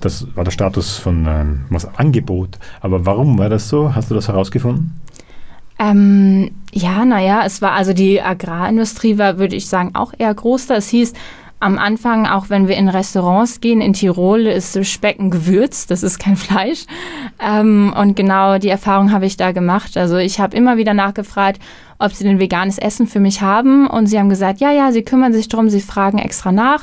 [0.00, 2.58] Das war der Status von ähm, was Angebot.
[2.80, 3.94] Aber warum war das so?
[3.94, 5.00] Hast du das herausgefunden?
[5.78, 10.66] Ähm, ja, naja, es war also die Agrarindustrie war, würde ich sagen, auch eher groß.
[10.66, 11.14] Das hieß,
[11.64, 16.02] am Anfang, auch wenn wir in Restaurants gehen, in Tirol ist Speck ein Gewürz, das
[16.02, 16.84] ist kein Fleisch.
[17.40, 19.96] Ähm, und genau die Erfahrung habe ich da gemacht.
[19.96, 21.62] Also ich habe immer wieder nachgefragt,
[21.98, 23.86] ob sie denn veganes Essen für mich haben.
[23.86, 26.82] Und sie haben gesagt, ja, ja, sie kümmern sich drum, sie fragen extra nach.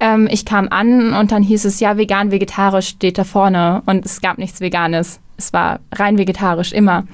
[0.00, 3.82] Ähm, ich kam an und dann hieß es, ja, vegan, vegetarisch steht da vorne.
[3.84, 5.20] Und es gab nichts Veganes.
[5.36, 7.04] Es war rein vegetarisch, immer.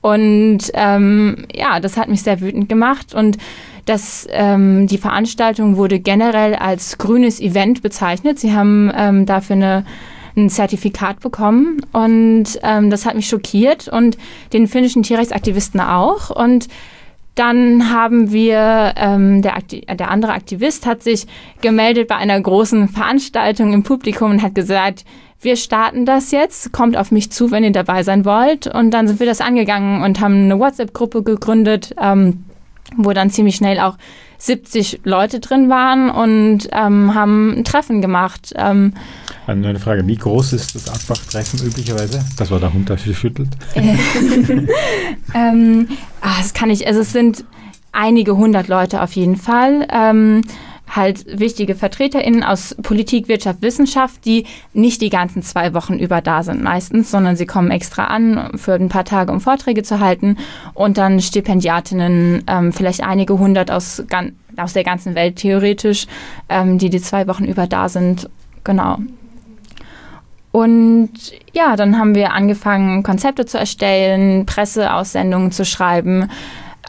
[0.00, 3.14] Und ähm, ja, das hat mich sehr wütend gemacht.
[3.14, 3.36] Und
[3.84, 8.38] das, ähm, die Veranstaltung wurde generell als grünes Event bezeichnet.
[8.38, 9.84] Sie haben ähm, dafür eine,
[10.36, 14.16] ein Zertifikat bekommen und ähm, das hat mich schockiert und
[14.52, 16.30] den finnischen Tierrechtsaktivisten auch.
[16.30, 16.68] Und
[17.34, 19.56] dann haben wir, ähm, der,
[19.94, 21.26] der andere Aktivist hat sich
[21.60, 25.04] gemeldet bei einer großen Veranstaltung im Publikum und hat gesagt,
[25.40, 28.66] wir starten das jetzt, kommt auf mich zu, wenn ihr dabei sein wollt.
[28.66, 31.94] Und dann sind wir das angegangen und haben eine WhatsApp-Gruppe gegründet.
[32.00, 32.44] Ähm,
[32.96, 33.96] wo dann ziemlich schnell auch
[34.38, 38.52] 70 Leute drin waren und ähm, haben ein Treffen gemacht.
[38.56, 38.94] Ähm,
[39.46, 42.24] eine Frage, wie groß ist das Asbach-Treffen üblicherweise?
[42.38, 43.50] Das war der Hund, der schüttelt.
[45.34, 45.88] ähm,
[46.20, 47.44] ah, das kann ich, also es sind
[47.92, 49.86] einige hundert Leute auf jeden Fall.
[49.92, 50.42] Ähm,
[50.90, 56.42] halt wichtige VertreterInnen aus Politik, Wirtschaft, Wissenschaft, die nicht die ganzen zwei Wochen über da
[56.42, 60.36] sind meistens, sondern sie kommen extra an für ein paar Tage, um Vorträge zu halten
[60.74, 64.02] und dann Stipendiatinnen, ähm, vielleicht einige hundert aus,
[64.56, 66.06] aus der ganzen Welt theoretisch,
[66.48, 68.28] ähm, die die zwei Wochen über da sind.
[68.64, 68.98] Genau.
[70.52, 71.10] Und
[71.52, 76.28] ja, dann haben wir angefangen, Konzepte zu erstellen, Presseaussendungen zu schreiben,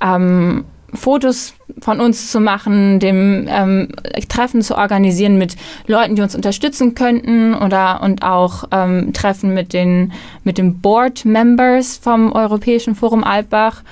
[0.02, 3.90] ähm, Fotos von uns zu machen, dem ähm,
[4.28, 5.56] Treffen zu organisieren mit
[5.88, 10.12] Leuten, die uns unterstützen könnten oder und auch ähm, Treffen mit den
[10.44, 13.84] mit den Board Members vom Europäischen Forum Altbach.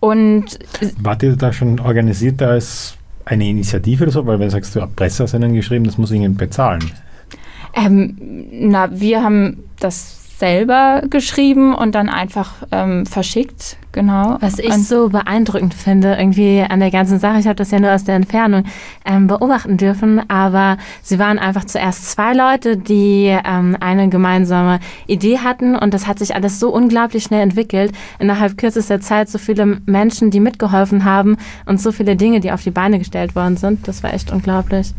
[0.00, 0.58] Und
[1.00, 4.26] wart ihr da schon organisiert als eine Initiative oder so?
[4.26, 6.90] Weil wenn du sagst, du hast Presseaussendungen geschrieben, das muss ihnen bezahlen.
[7.74, 8.16] Ähm,
[8.50, 13.78] na, wir haben das selber geschrieben und dann einfach ähm, verschickt.
[13.92, 14.36] Genau.
[14.40, 17.94] Was ich so beeindruckend finde, irgendwie an der ganzen Sache, ich habe das ja nur
[17.94, 18.64] aus der Entfernung
[19.06, 25.38] ähm, beobachten dürfen, aber sie waren einfach zuerst zwei Leute, die ähm, eine gemeinsame Idee
[25.38, 27.92] hatten und das hat sich alles so unglaublich schnell entwickelt.
[28.18, 32.62] Innerhalb kürzester Zeit so viele Menschen, die mitgeholfen haben und so viele Dinge, die auf
[32.62, 33.88] die Beine gestellt worden sind.
[33.88, 34.92] Das war echt unglaublich.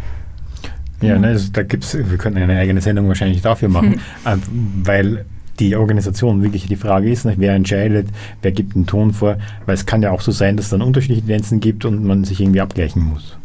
[1.02, 4.42] Ja, ne, also da gibt's, wir könnten eine eigene Sendung wahrscheinlich dafür machen, hm.
[4.84, 5.26] weil
[5.60, 8.08] die Organisation wirklich die Frage ist, wer entscheidet,
[8.42, 10.82] wer gibt den Ton vor, weil es kann ja auch so sein, dass es dann
[10.82, 13.38] unterschiedliche Tendenzen gibt und man sich irgendwie abgleichen muss.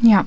[0.00, 0.24] Ja,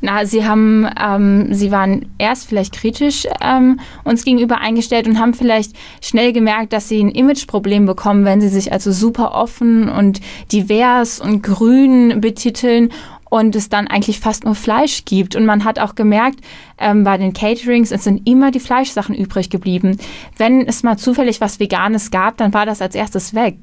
[0.00, 5.34] na, sie haben, ähm, sie waren erst vielleicht kritisch ähm, uns gegenüber eingestellt und haben
[5.34, 10.22] vielleicht schnell gemerkt, dass sie ein Imageproblem bekommen, wenn sie sich also super offen und
[10.52, 12.90] divers und grün betiteln
[13.30, 15.34] und es dann eigentlich fast nur Fleisch gibt.
[15.34, 16.40] Und man hat auch gemerkt,
[16.76, 19.96] ähm, bei den Caterings, es sind immer die Fleischsachen übrig geblieben.
[20.36, 23.56] Wenn es mal zufällig was Veganes gab, dann war das als erstes weg.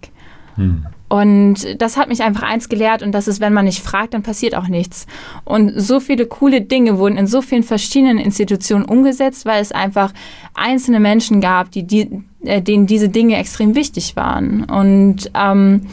[0.56, 0.88] Hm.
[1.10, 4.24] Und das hat mich einfach eins gelehrt und das ist, wenn man nicht fragt, dann
[4.24, 5.06] passiert auch nichts.
[5.46, 10.12] Und so viele coole Dinge wurden in so vielen verschiedenen Institutionen umgesetzt, weil es einfach
[10.54, 14.66] einzelne Menschen gab, die, die äh, denen diese Dinge extrem wichtig waren.
[14.66, 15.88] Und ähm,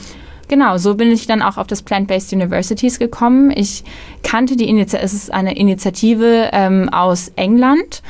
[0.49, 3.51] Genau, so bin ich dann auch auf das Plant-Based Universities gekommen.
[3.55, 3.85] Ich
[4.23, 8.03] kannte die Initiative, es ist eine Initiative ähm, aus England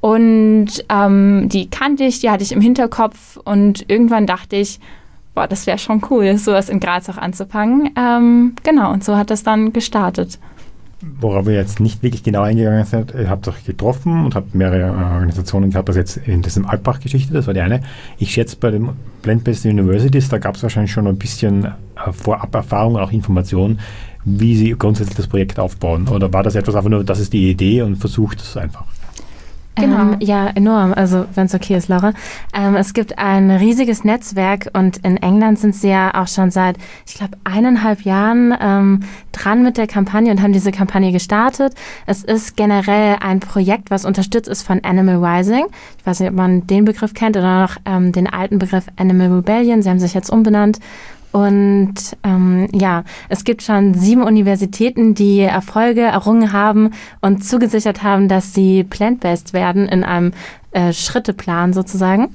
[0.00, 4.78] und ähm, die kannte ich, die hatte ich im Hinterkopf und irgendwann dachte ich,
[5.34, 7.90] boah, das wäre schon cool, sowas in Graz auch anzufangen.
[7.96, 10.38] Ähm, genau, und so hat das dann gestartet
[11.00, 14.92] worauf wir jetzt nicht wirklich genau eingegangen sind, ihr habt euch getroffen und habt mehrere
[14.92, 17.82] Organisationen gehabt, das jetzt in diesem Alpbach-Geschichte, das war die eine.
[18.18, 18.90] Ich schätze, bei den
[19.22, 23.80] Plant-Based Universities, da gab es wahrscheinlich schon ein bisschen äh, Vorab-Erfahrung auch Informationen,
[24.24, 26.08] wie sie grundsätzlich das Projekt aufbauen.
[26.08, 28.86] Oder war das etwas einfach nur, das ist die Idee und versucht es einfach?
[29.76, 30.12] Genau.
[30.12, 30.94] Ähm, ja, enorm.
[30.94, 32.12] Also, wenn es okay ist, Laura.
[32.54, 36.78] Ähm, es gibt ein riesiges Netzwerk und in England sind sie ja auch schon seit,
[37.06, 39.00] ich glaube, eineinhalb Jahren ähm,
[39.32, 41.74] dran mit der Kampagne und haben diese Kampagne gestartet.
[42.06, 45.66] Es ist generell ein Projekt, was unterstützt ist von Animal Rising.
[45.98, 49.30] Ich weiß nicht, ob man den Begriff kennt oder noch ähm, den alten Begriff Animal
[49.30, 49.82] Rebellion.
[49.82, 50.78] Sie haben sich jetzt umbenannt.
[51.36, 58.26] Und ähm, ja, es gibt schon sieben Universitäten, die Erfolge errungen haben und zugesichert haben,
[58.26, 60.32] dass sie plant-based werden in einem
[60.70, 62.30] äh, Schritteplan sozusagen.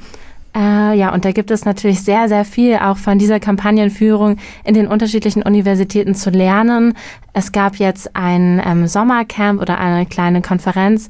[0.55, 4.75] Äh, ja, und da gibt es natürlich sehr, sehr viel auch von dieser Kampagnenführung in
[4.75, 6.93] den unterschiedlichen Universitäten zu lernen.
[7.33, 11.07] Es gab jetzt ein ähm, Sommercamp oder eine kleine Konferenz,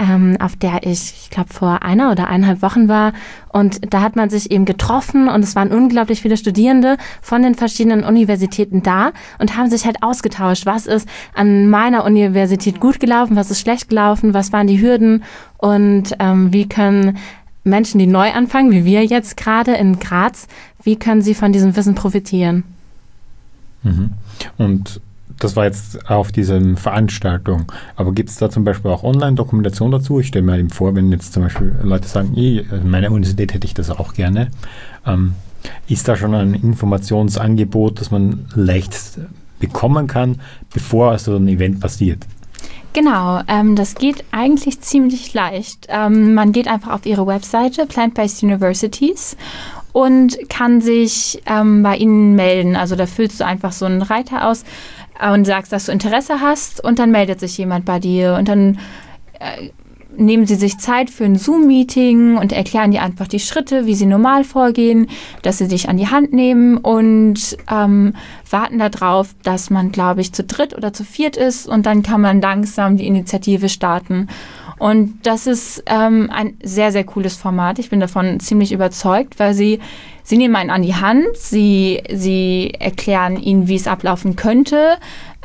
[0.00, 3.12] ähm, auf der ich, ich glaube, vor einer oder eineinhalb Wochen war.
[3.52, 7.54] Und da hat man sich eben getroffen und es waren unglaublich viele Studierende von den
[7.54, 10.64] verschiedenen Universitäten da und haben sich halt ausgetauscht.
[10.64, 15.22] Was ist an meiner Universität gut gelaufen, was ist schlecht gelaufen, was waren die Hürden
[15.58, 17.18] und ähm, wie können
[17.62, 20.48] Menschen, die neu anfangen, wie wir jetzt gerade in Graz,
[20.82, 22.64] wie können sie von diesem Wissen profitieren?
[23.82, 24.12] Mhm.
[24.56, 25.00] Und
[25.40, 27.72] das war jetzt auf dieser Veranstaltung.
[27.96, 30.20] Aber gibt es da zum Beispiel auch Online-Dokumentation dazu?
[30.20, 33.66] Ich stelle mir eben vor, wenn jetzt zum Beispiel Leute sagen, in meiner Universität hätte
[33.66, 34.48] ich das auch gerne.
[35.06, 35.34] Ähm,
[35.88, 39.18] ist da schon ein Informationsangebot, das man leicht
[39.58, 40.40] bekommen kann,
[40.72, 42.26] bevor so ein Event passiert?
[42.92, 45.86] Genau, ähm, das geht eigentlich ziemlich leicht.
[45.88, 49.36] Ähm, man geht einfach auf ihre Webseite, Plant-Based Universities,
[49.92, 52.76] und kann sich ähm, bei ihnen melden.
[52.76, 54.64] Also da füllst du einfach so einen Reiter aus
[55.20, 58.78] und sagst, dass du Interesse hast und dann meldet sich jemand bei dir und dann
[59.38, 59.70] äh,
[60.16, 64.06] nehmen sie sich Zeit für ein Zoom-Meeting und erklären dir einfach die Schritte, wie sie
[64.06, 65.08] normal vorgehen,
[65.42, 68.14] dass sie dich an die Hand nehmen und ähm,
[68.48, 72.20] warten darauf, dass man, glaube ich, zu dritt oder zu viert ist und dann kann
[72.20, 74.28] man langsam die Initiative starten.
[74.80, 77.78] Und das ist ähm, ein sehr, sehr cooles Format.
[77.78, 79.78] Ich bin davon ziemlich überzeugt, weil sie,
[80.22, 84.96] sie nehmen einen an die Hand, sie, sie erklären ihnen, wie es ablaufen könnte,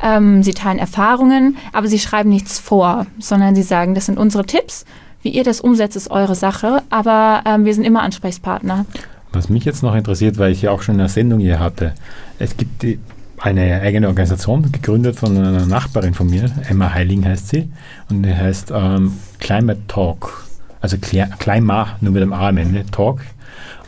[0.02, 4.45] ähm, sie teilen Erfahrungen, aber sie schreiben nichts vor, sondern sie sagen, das sind unsere
[4.45, 4.86] Tipps.
[5.21, 8.86] Wie ihr das umsetzt, ist eure Sache, aber ähm, wir sind immer Ansprechpartner.
[9.34, 11.93] Was mich jetzt noch interessiert, weil ich ja auch schon eine Sendung hier hatte,
[12.39, 13.00] es gibt die,
[13.38, 17.69] eine eigene Organisation, gegründet von einer Nachbarin von mir, Emma Heiling heißt sie,
[18.10, 20.45] und die heißt ähm, Climate Talk,
[20.82, 23.21] also Klima, nur mit dem A am Ende, Talk.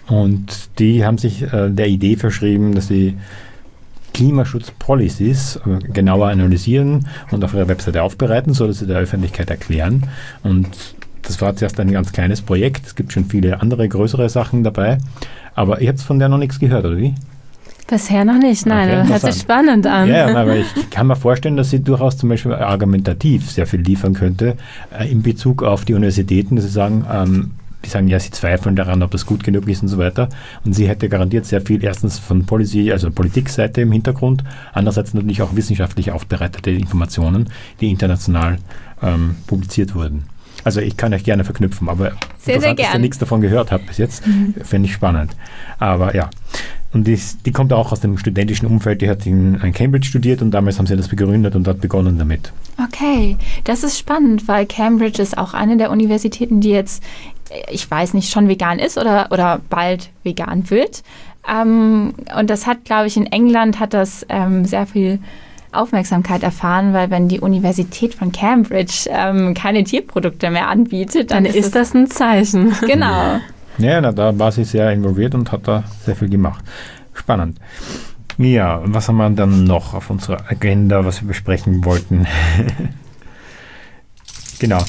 [0.07, 3.17] Und die haben sich äh, der Idee verschrieben, dass sie
[4.13, 10.03] Klimaschutz-Policies äh, genauer analysieren und auf ihrer Webseite aufbereiten, sodass sie der Öffentlichkeit erklären.
[10.43, 10.69] Und
[11.21, 12.88] das war zuerst ein ganz kleines Projekt.
[12.88, 14.97] Es gibt schon viele andere größere Sachen dabei.
[15.55, 17.13] Aber ihr habt von der noch nichts gehört, oder wie?
[17.88, 20.10] Bisher noch nicht, nein, okay, hört sich spannend an.
[20.10, 24.13] Ja, aber ich kann mir vorstellen, dass sie durchaus zum Beispiel argumentativ sehr viel liefern
[24.13, 24.58] könnte
[24.97, 27.52] äh, in Bezug auf die Universitäten, dass sie sagen, ähm,
[27.86, 30.28] die sagen, ja, sie zweifeln daran, ob das gut genug ist und so weiter.
[30.65, 35.41] Und sie hätte garantiert sehr viel erstens von Policy, also Politikseite im Hintergrund, andererseits natürlich
[35.41, 38.58] auch wissenschaftlich aufbereitete Informationen, die international
[39.02, 40.26] ähm, publiziert wurden.
[40.67, 43.86] Also ich kann euch gerne verknüpfen, aber sehr, sehr dass ihr nichts davon gehört habt
[43.86, 44.53] bis jetzt, mhm.
[44.65, 45.32] fände ich spannend.
[45.80, 46.30] Aber ja,
[46.91, 50.41] und die, die, kommt auch aus dem studentischen Umfeld, die hat in, in Cambridge studiert
[50.41, 52.51] und damals haben sie das begründet und hat begonnen damit.
[52.86, 57.01] Okay, das ist spannend, weil Cambridge ist auch eine der Universitäten, die jetzt,
[57.71, 61.01] ich weiß nicht, schon vegan ist oder, oder bald vegan wird.
[61.49, 65.19] Ähm, und das hat, glaube ich, in England hat das ähm, sehr viel
[65.71, 71.53] Aufmerksamkeit erfahren, weil wenn die Universität von Cambridge ähm, keine Tierprodukte mehr anbietet, dann, dann
[71.53, 72.73] ist, das ein Zeichen.
[72.82, 73.39] Genau.
[73.77, 76.63] Ja, na, da war sie sehr involviert und hat da sehr viel gemacht.
[77.13, 77.60] Spannend.
[78.38, 82.27] Ja, was haben wir dann noch auf unserer Agenda, was wir besprechen wollten?
[84.60, 84.84] genau.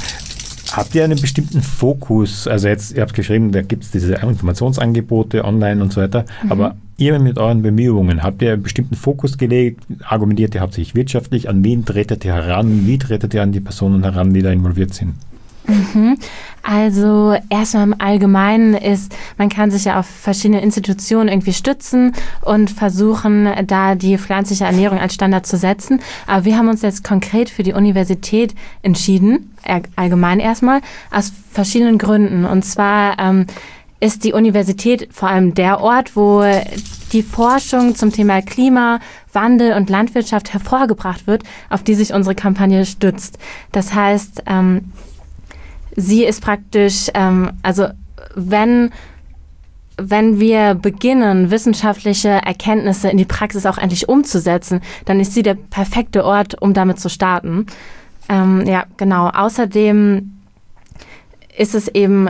[0.73, 2.47] Habt ihr einen bestimmten Fokus?
[2.47, 6.53] Also jetzt, ihr habt geschrieben, da gibt es diese Informationsangebote online und so weiter, mhm.
[6.53, 9.85] aber ihr mit euren Bemühungen, habt ihr einen bestimmten Fokus gelegt?
[10.05, 11.49] Argumentiert ihr hauptsächlich wirtschaftlich?
[11.49, 12.87] An wen tretet ihr heran?
[12.87, 15.15] Wie tretet ihr an die Personen heran, die da involviert sind?
[15.69, 16.17] Mhm.
[16.63, 22.71] Also erstmal im Allgemeinen ist, man kann sich ja auf verschiedene Institutionen irgendwie stützen und
[22.71, 26.01] versuchen, da die pflanzliche Ernährung als Standard zu setzen.
[26.27, 29.55] Aber wir haben uns jetzt konkret für die Universität entschieden,
[29.97, 30.81] allgemein erstmal,
[31.11, 32.45] aus verschiedenen Gründen.
[32.45, 33.47] Und zwar ähm,
[34.01, 36.45] ist die Universität vor allem der Ort, wo
[37.13, 43.39] die Forschung zum Thema Klimawandel und Landwirtschaft hervorgebracht wird, auf die sich unsere Kampagne stützt.
[43.73, 44.93] Das heißt, ähm,
[45.97, 47.89] sie ist praktisch, ähm, also
[48.35, 48.91] wenn
[50.01, 55.55] wenn wir beginnen, wissenschaftliche Erkenntnisse in die Praxis auch endlich umzusetzen, dann ist sie der
[55.55, 57.67] perfekte Ort, um damit zu starten.
[58.29, 59.29] Ähm, ja, genau.
[59.29, 60.39] Außerdem
[61.57, 62.29] ist es eben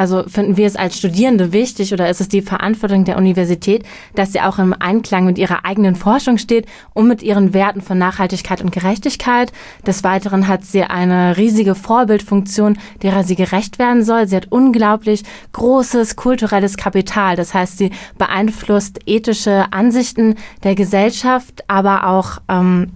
[0.00, 3.84] also finden wir es als Studierende wichtig oder ist es die Verantwortung der Universität,
[4.14, 7.98] dass sie auch im Einklang mit ihrer eigenen Forschung steht und mit ihren Werten von
[7.98, 9.52] Nachhaltigkeit und Gerechtigkeit.
[9.86, 14.26] Des Weiteren hat sie eine riesige Vorbildfunktion, derer sie gerecht werden soll.
[14.26, 17.36] Sie hat unglaublich großes kulturelles Kapital.
[17.36, 22.92] Das heißt, sie beeinflusst ethische Ansichten der Gesellschaft, aber auch ähm,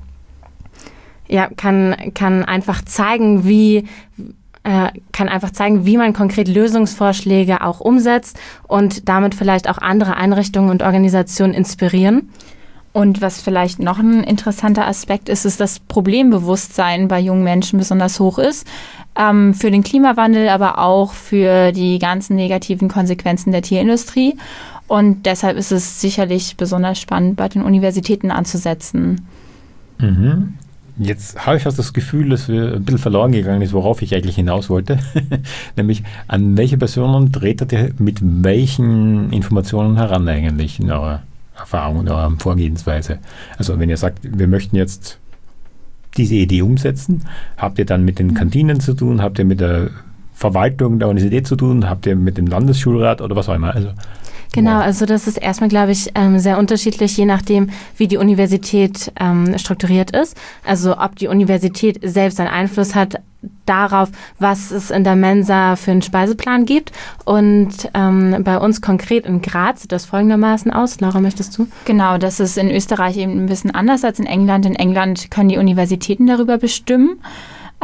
[1.28, 3.84] ja, kann, kann einfach zeigen, wie
[4.64, 10.16] äh, kann einfach zeigen, wie man konkret Lösungsvorschläge auch umsetzt und damit vielleicht auch andere
[10.16, 12.30] Einrichtungen und Organisationen inspirieren.
[12.92, 18.20] Und was vielleicht noch ein interessanter Aspekt ist, ist, dass Problembewusstsein bei jungen Menschen besonders
[18.20, 18.66] hoch ist.
[19.16, 24.36] Ähm, für den Klimawandel, aber auch für die ganzen negativen Konsequenzen der Tierindustrie.
[24.86, 29.26] Und deshalb ist es sicherlich besonders spannend, bei den Universitäten anzusetzen.
[29.98, 30.54] Mhm.
[30.96, 34.14] Jetzt habe ich fast das Gefühl, dass wir ein bisschen verloren gegangen ist, worauf ich
[34.14, 34.98] eigentlich hinaus wollte.
[35.76, 41.22] Nämlich, an welche Personen tretet ihr mit welchen Informationen heran eigentlich in eurer
[41.56, 43.18] Erfahrung und eurer Vorgehensweise?
[43.58, 45.18] Also wenn ihr sagt, wir möchten jetzt
[46.16, 47.24] diese Idee umsetzen,
[47.56, 49.90] habt ihr dann mit den Kantinen zu tun, habt ihr mit der
[50.32, 53.74] Verwaltung der Universität zu tun, habt ihr mit dem Landesschulrat oder was auch immer?
[53.74, 53.90] Also
[54.54, 59.12] Genau, also das ist erstmal, glaube ich, ähm, sehr unterschiedlich, je nachdem, wie die Universität
[59.18, 60.36] ähm, strukturiert ist.
[60.64, 63.20] Also ob die Universität selbst einen Einfluss hat
[63.66, 66.92] darauf, was es in der Mensa für einen Speiseplan gibt.
[67.24, 71.00] Und ähm, bei uns konkret in Graz sieht das folgendermaßen aus.
[71.00, 71.66] Laura, möchtest du?
[71.84, 74.66] Genau, das ist in Österreich eben ein bisschen anders als in England.
[74.66, 77.18] In England können die Universitäten darüber bestimmen.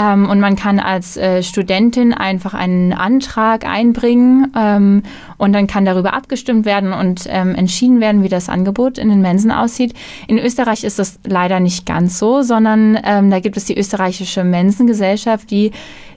[0.01, 5.03] Ähm, und man kann als äh, Studentin einfach einen Antrag einbringen ähm,
[5.37, 9.21] und dann kann darüber abgestimmt werden und ähm, entschieden werden, wie das Angebot in den
[9.21, 9.93] Mensen aussieht.
[10.27, 14.43] In Österreich ist das leider nicht ganz so, sondern ähm, da gibt es die österreichische
[14.43, 15.73] Mensengesellschaft, die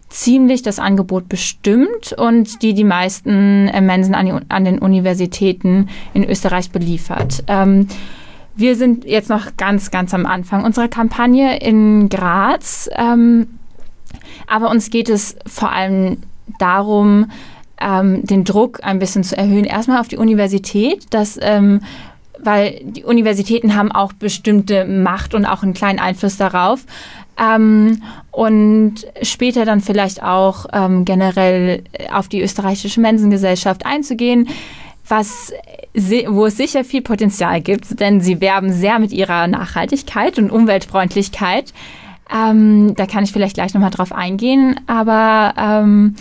[0.08, 5.90] ziemlich das Angebot bestimmt und die die meisten äh, Mensen an, die, an, den Universitäten
[6.14, 7.44] in Österreich beliefert.
[7.48, 7.88] Ähm,
[8.56, 12.90] wir sind jetzt noch ganz, ganz am Anfang unserer Kampagne in Graz.
[12.96, 13.48] Ähm,
[14.48, 16.18] aber uns geht es vor allem
[16.60, 17.32] darum,
[17.80, 19.66] ähm, den Druck ein bisschen zu erhöhen.
[19.66, 21.82] Erstmal auf die Universität, dass ähm,
[22.46, 26.86] weil die Universitäten haben auch bestimmte Macht und auch einen kleinen Einfluss darauf.
[27.40, 28.02] Ähm,
[28.32, 34.50] und später dann vielleicht auch ähm, generell auf die österreichische Mensengesellschaft einzugehen,
[35.08, 35.52] was,
[36.28, 41.74] wo es sicher viel Potenzial gibt, denn sie werben sehr mit ihrer Nachhaltigkeit und Umweltfreundlichkeit.
[42.34, 46.16] Ähm, da kann ich vielleicht gleich nochmal drauf eingehen, aber ähm,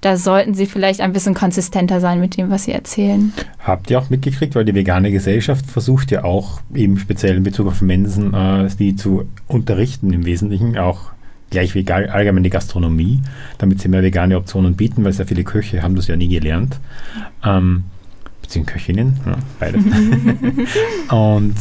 [0.00, 3.32] da sollten Sie vielleicht ein bisschen konsistenter sein mit dem, was Sie erzählen.
[3.58, 7.66] Habt ihr auch mitgekriegt, weil die vegane Gesellschaft versucht ja auch eben speziell in Bezug
[7.66, 11.10] auf Mensen, äh, die zu unterrichten im Wesentlichen, auch
[11.50, 13.20] gleich wie allgemein die Gastronomie,
[13.58, 16.78] damit sie mehr vegane Optionen bieten, weil sehr viele Köche haben das ja nie gelernt.
[17.44, 17.84] Ähm,
[18.42, 19.82] beziehungsweise Köchinnen, ja, beides.
[21.10, 21.54] und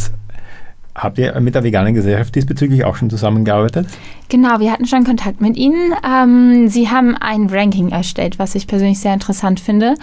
[0.98, 3.88] Habt ihr mit der veganen Gesellschaft diesbezüglich auch schon zusammengearbeitet?
[4.30, 5.93] Genau, wir hatten schon Kontakt mit ihnen.
[6.04, 9.93] Ähm, sie haben ein Ranking erstellt, was ich persönlich sehr interessant finde.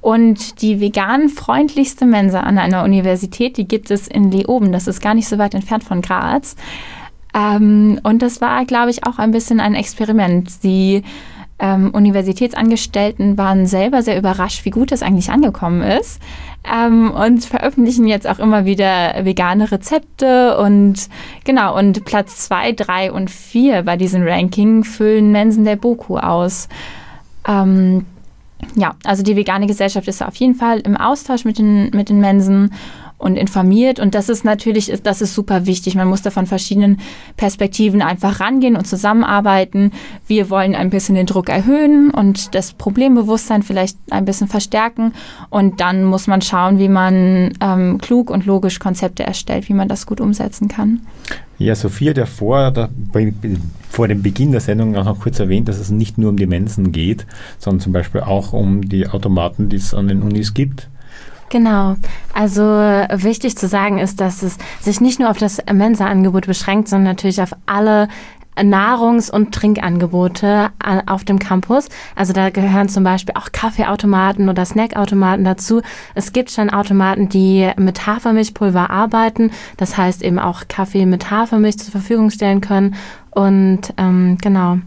[0.00, 4.72] Und die vegan freundlichste Mensa an einer Universität, die gibt es in Leoben.
[4.72, 6.56] Das ist gar nicht so weit entfernt von Graz.
[7.34, 10.50] Ähm, und das war, glaube ich, auch ein bisschen ein Experiment.
[10.50, 11.02] Sie
[11.58, 16.20] ähm, Universitätsangestellten waren selber sehr überrascht, wie gut das eigentlich angekommen ist
[16.64, 21.08] ähm, und veröffentlichen jetzt auch immer wieder vegane Rezepte und
[21.44, 26.68] genau, und Platz 2, 3 und 4 bei diesem Ranking füllen Mensen der Boku aus.
[27.46, 28.06] Ähm,
[28.74, 32.20] ja, also die vegane Gesellschaft ist auf jeden Fall im Austausch mit den, mit den
[32.20, 32.72] Mensen
[33.18, 33.98] und informiert.
[33.98, 35.96] Und das ist natürlich, das ist super wichtig.
[35.96, 37.00] Man muss da von verschiedenen
[37.36, 39.92] Perspektiven einfach rangehen und zusammenarbeiten.
[40.26, 45.12] Wir wollen ein bisschen den Druck erhöhen und das Problembewusstsein vielleicht ein bisschen verstärken.
[45.50, 49.88] Und dann muss man schauen, wie man ähm, klug und logisch Konzepte erstellt, wie man
[49.88, 51.00] das gut umsetzen kann.
[51.58, 52.88] Ja, Sophia ja vor, da,
[53.90, 56.46] vor dem Beginn der Sendung auch noch kurz erwähnt, dass es nicht nur um die
[56.46, 57.26] Mensen geht,
[57.58, 60.88] sondern zum Beispiel auch um die Automaten, die es an den Unis gibt.
[61.50, 61.96] Genau.
[62.34, 67.06] Also wichtig zu sagen ist, dass es sich nicht nur auf das Mensa-Angebot beschränkt, sondern
[67.14, 68.08] natürlich auf alle
[68.62, 70.70] Nahrungs- und Trinkangebote
[71.06, 71.88] auf dem Campus.
[72.14, 75.82] Also da gehören zum Beispiel auch Kaffeeautomaten oder Snackautomaten dazu.
[76.14, 79.52] Es gibt schon Automaten, die mit Hafermilchpulver arbeiten.
[79.76, 82.96] Das heißt eben auch Kaffee mit Hafermilch zur Verfügung stellen können.
[83.30, 84.78] Und ähm, genau.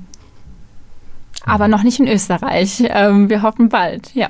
[1.45, 2.84] Aber noch nicht in Österreich.
[2.89, 4.30] Ähm, wir hoffen bald, ja.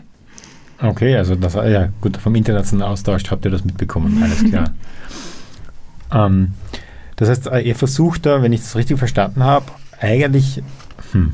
[0.81, 4.73] Okay, also das ja gut, vom internationalen Austausch habt ihr das mitbekommen, alles klar.
[6.13, 6.53] ähm,
[7.17, 9.65] das heißt, äh, ihr versucht da, wenn ich das richtig verstanden habe,
[9.99, 10.63] eigentlich
[11.11, 11.33] hm,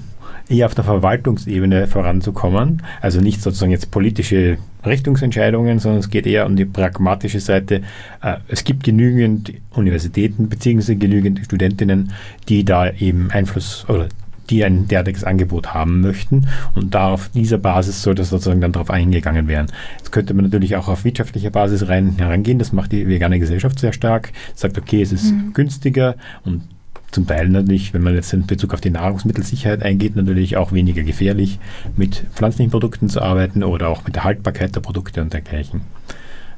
[0.49, 2.81] eher auf der Verwaltungsebene voranzukommen.
[3.01, 7.83] Also nicht sozusagen jetzt politische Richtungsentscheidungen, sondern es geht eher um die pragmatische Seite.
[8.21, 10.95] Äh, es gibt genügend Universitäten bzw.
[10.95, 12.11] genügend Studentinnen,
[12.49, 14.07] die da eben Einfluss oder
[14.49, 16.47] die ein derartiges Angebot haben möchten.
[16.75, 19.67] Und da auf dieser Basis sollte sozusagen dann darauf eingegangen werden.
[19.97, 22.59] Jetzt könnte man natürlich auch auf wirtschaftlicher Basis rein herangehen.
[22.59, 24.31] Das macht die vegane Gesellschaft sehr stark.
[24.55, 25.53] Sagt, okay, es ist mhm.
[25.53, 26.63] günstiger und
[27.11, 31.03] zum Teil natürlich, wenn man jetzt in Bezug auf die Nahrungsmittelsicherheit eingeht, natürlich auch weniger
[31.03, 31.57] gefährlich,
[31.95, 35.81] mit pflanzlichen Produkten zu arbeiten oder auch mit der Haltbarkeit der Produkte und dergleichen.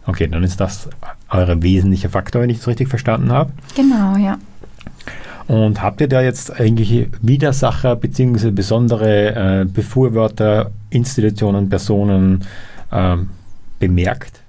[0.06, 0.90] Okay, dann ist das
[1.30, 3.54] euer wesentlicher Faktor, wenn ich das richtig verstanden habe.
[3.76, 4.40] Genau, ja.
[5.50, 8.52] Und habt ihr da jetzt eigentlich Widersacher bzw.
[8.52, 12.46] besondere äh, Befürworter, Institutionen, Personen
[12.92, 13.18] äh,
[13.80, 14.42] bemerkt?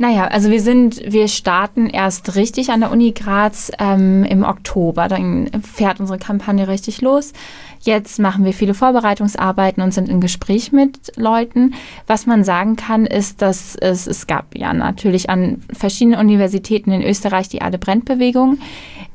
[0.00, 5.08] Naja, also wir sind, wir starten erst richtig an der Uni Graz ähm, im Oktober.
[5.08, 7.34] Dann fährt unsere Kampagne richtig los.
[7.80, 11.74] Jetzt machen wir viele Vorbereitungsarbeiten und sind in Gespräch mit Leuten.
[12.06, 17.02] Was man sagen kann, ist, dass es, es gab ja natürlich an verschiedenen Universitäten in
[17.02, 18.56] Österreich die Erde brennt Bewegung.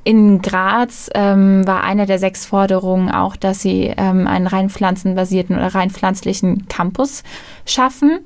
[0.03, 5.55] In Graz ähm, war eine der sechs Forderungen auch, dass sie ähm, einen rein pflanzenbasierten
[5.55, 7.23] oder rein pflanzlichen Campus
[7.65, 8.19] schaffen.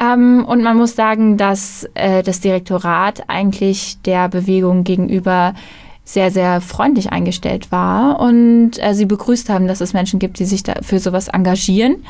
[0.00, 5.54] Ähm, und man muss sagen, dass äh, das Direktorat eigentlich der Bewegung gegenüber
[6.04, 10.44] sehr, sehr freundlich eingestellt war und äh, sie begrüßt haben, dass es Menschen gibt, die
[10.46, 12.04] sich da für sowas engagieren.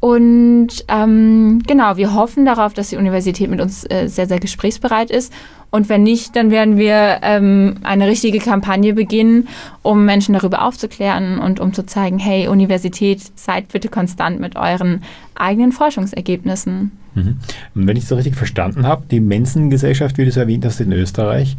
[0.00, 5.10] Und ähm, genau, wir hoffen darauf, dass die Universität mit uns äh, sehr, sehr gesprächsbereit
[5.10, 5.32] ist.
[5.72, 9.48] Und wenn nicht, dann werden wir ähm, eine richtige Kampagne beginnen,
[9.80, 15.02] um Menschen darüber aufzuklären und um zu zeigen, hey, Universität, seid bitte konstant mit euren
[15.34, 16.92] eigenen Forschungsergebnissen.
[17.14, 17.38] Mhm.
[17.74, 20.78] Und wenn ich es so richtig verstanden habe, die Mensengesellschaft, wie du es erwähnt hast,
[20.80, 21.56] in Österreich,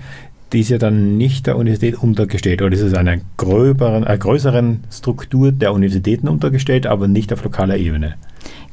[0.54, 4.84] die ist ja dann nicht der Universität untergestellt oder ist es einer gröberen, äh, größeren
[4.92, 8.14] Struktur der Universitäten untergestellt, aber nicht auf lokaler Ebene.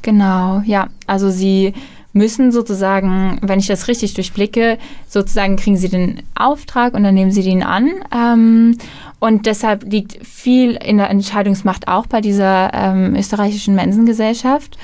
[0.03, 0.89] Genau, ja.
[1.07, 1.73] Also sie
[2.13, 7.31] müssen sozusagen, wenn ich das richtig durchblicke, sozusagen kriegen sie den Auftrag und dann nehmen
[7.31, 7.91] sie den an.
[8.13, 8.77] Ähm,
[9.19, 14.77] und deshalb liegt viel in der Entscheidungsmacht auch bei dieser ähm, österreichischen Mensengesellschaft.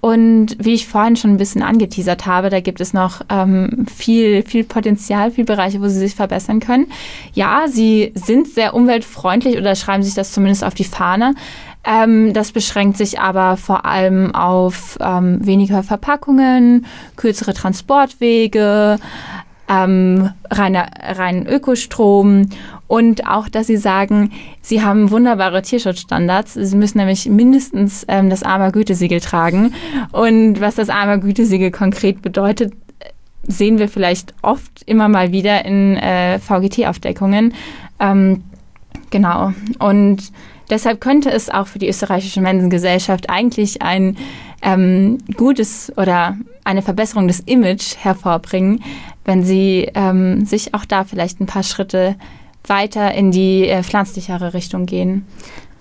[0.00, 4.42] Und wie ich vorhin schon ein bisschen angeteasert habe, da gibt es noch ähm, viel,
[4.42, 6.88] viel Potenzial, viel Bereiche, wo sie sich verbessern können.
[7.34, 11.36] Ja, sie sind sehr umweltfreundlich oder schreiben sich das zumindest auf die Fahne.
[11.84, 18.98] Ähm, das beschränkt sich aber vor allem auf ähm, weniger Verpackungen, kürzere Transportwege,
[19.68, 22.48] ähm, reiner, reinen Ökostrom
[22.86, 26.54] und auch, dass sie sagen, sie haben wunderbare Tierschutzstandards.
[26.54, 29.74] Sie müssen nämlich mindestens ähm, das AMA Gütesiegel tragen.
[30.12, 32.74] Und was das AMA Gütesiegel konkret bedeutet,
[33.44, 37.54] sehen wir vielleicht oft immer mal wieder in äh, VGT-Aufdeckungen.
[37.98, 38.44] Ähm,
[39.12, 39.52] Genau.
[39.78, 40.32] Und
[40.72, 44.16] deshalb könnte es auch für die österreichische Mensengesellschaft eigentlich ein
[44.62, 48.82] ähm, gutes oder eine Verbesserung des Image hervorbringen,
[49.24, 52.16] wenn sie ähm, sich auch da vielleicht ein paar Schritte
[52.66, 55.26] weiter in die äh, pflanzlichere Richtung gehen.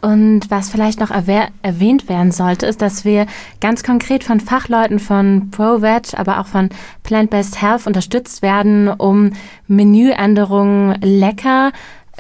[0.02, 3.28] Und was vielleicht noch erwähnt werden sollte, ist, dass wir
[3.60, 6.70] ganz konkret von Fachleuten von ProVeg, aber auch von
[7.04, 9.34] Plant-Based Health unterstützt werden, um
[9.68, 11.72] Menüänderungen lecker,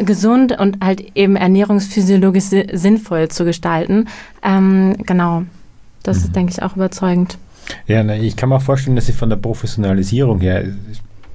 [0.04, 4.08] gesund und halt eben ernährungsphysiologisch sinnvoll zu gestalten.
[4.43, 5.43] Ähm, genau,
[6.04, 6.24] das mhm.
[6.24, 7.38] ist, denke ich, auch überzeugend.
[7.88, 10.66] Ja, ich kann mir auch vorstellen, dass sie von der Professionalisierung her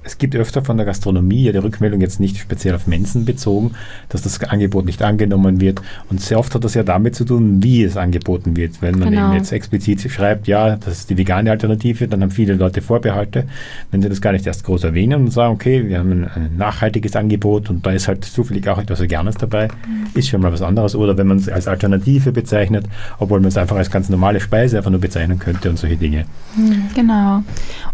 [0.07, 3.73] es gibt öfter von der Gastronomie ja die Rückmeldung jetzt nicht speziell auf Mensen bezogen,
[4.09, 5.83] dass das Angebot nicht angenommen wird.
[6.09, 8.81] Und sehr oft hat das ja damit zu tun, wie es angeboten wird.
[8.81, 9.27] Wenn man genau.
[9.29, 13.47] eben jetzt explizit schreibt, ja, das ist die vegane Alternative, dann haben viele Leute Vorbehalte.
[13.91, 16.57] Wenn sie das gar nicht erst groß erwähnen und sagen, okay, wir haben ein, ein
[16.57, 20.07] nachhaltiges Angebot und da ist halt zufällig auch etwas Veganes dabei, mhm.
[20.15, 20.95] ist schon mal was anderes.
[20.95, 22.87] Oder wenn man es als Alternative bezeichnet,
[23.19, 26.27] obwohl man es einfach als ganz normale Speise einfach nur bezeichnen könnte und solche Dinge.
[26.57, 27.43] Mhm, genau.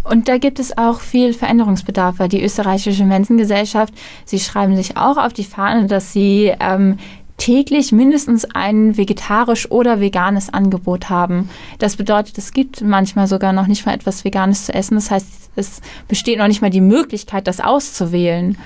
[0.04, 3.94] Und da gibt es auch viel Veränderungsbedarf weil die österreichische Menschengesellschaft,
[4.24, 6.98] sie schreiben sich auch auf die Fahne, dass sie ähm,
[7.36, 11.48] täglich mindestens ein vegetarisch oder veganes Angebot haben.
[11.78, 14.94] Das bedeutet, es gibt manchmal sogar noch nicht mal etwas Veganes zu essen.
[14.94, 18.56] Das heißt, es besteht noch nicht mal die Möglichkeit, das auszuwählen.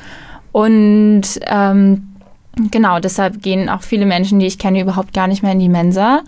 [0.53, 2.09] Und ähm,
[2.70, 5.68] genau, deshalb gehen auch viele Menschen, die ich kenne, überhaupt gar nicht mehr in die
[5.68, 6.22] Mensa.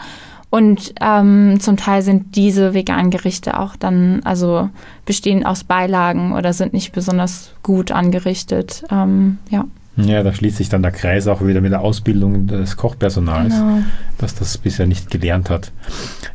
[0.51, 4.71] Und ähm, zum Teil sind diese veganen Gerichte auch dann, also
[5.05, 8.85] bestehen aus Beilagen oder sind nicht besonders gut angerichtet.
[8.91, 9.65] Ähm, ja.
[9.99, 13.79] Ja, da schließt sich dann der Kreis auch wieder mit der Ausbildung des Kochpersonals, genau.
[14.19, 15.73] dass das bisher nicht gelernt hat.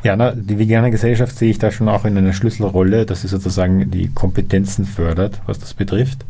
[0.03, 3.29] Ja, na, die vegane Gesellschaft sehe ich da schon auch in einer Schlüsselrolle, dass sie
[3.29, 6.25] sozusagen die Kompetenzen fördert, was das betrifft.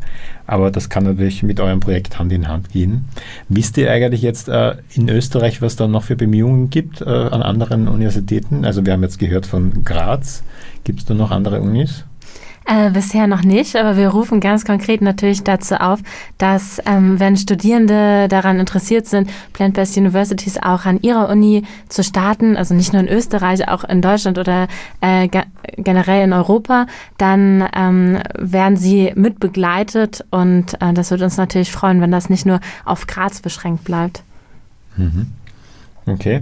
[0.46, 3.06] Aber das kann natürlich mit eurem Projekt Hand in Hand gehen.
[3.48, 7.42] Wisst ihr eigentlich jetzt äh, in Österreich, was da noch für Bemühungen gibt äh, an
[7.42, 8.64] anderen Universitäten?
[8.64, 10.44] Also wir haben jetzt gehört von Graz.
[10.84, 12.04] Gibt es da noch andere Unis?
[12.66, 16.00] Äh, bisher noch nicht, aber wir rufen ganz konkret natürlich dazu auf,
[16.38, 22.56] dass ähm, wenn Studierende daran interessiert sind, Plant-Based Universities auch an ihrer Uni zu starten,
[22.56, 24.68] also nicht nur in Österreich, auch in Deutschland oder
[25.02, 25.28] äh,
[25.76, 26.86] generell in Europa,
[27.18, 32.30] dann ähm, werden sie mit begleitet und äh, das würde uns natürlich freuen, wenn das
[32.30, 34.22] nicht nur auf Graz beschränkt bleibt.
[34.96, 35.26] Mhm.
[36.06, 36.40] Okay.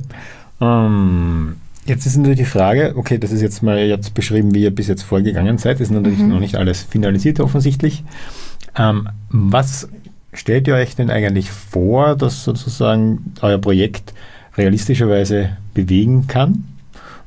[0.60, 4.74] Ähm, Jetzt ist natürlich die Frage, okay, das ist jetzt mal jetzt beschrieben, wie ihr
[4.74, 5.80] bis jetzt vorgegangen seid.
[5.80, 6.28] Ist natürlich mhm.
[6.28, 8.04] noch nicht alles finalisiert offensichtlich.
[8.76, 9.88] Ähm, was
[10.32, 14.14] stellt ihr euch denn eigentlich vor, dass sozusagen euer Projekt
[14.56, 16.64] realistischerweise bewegen kann?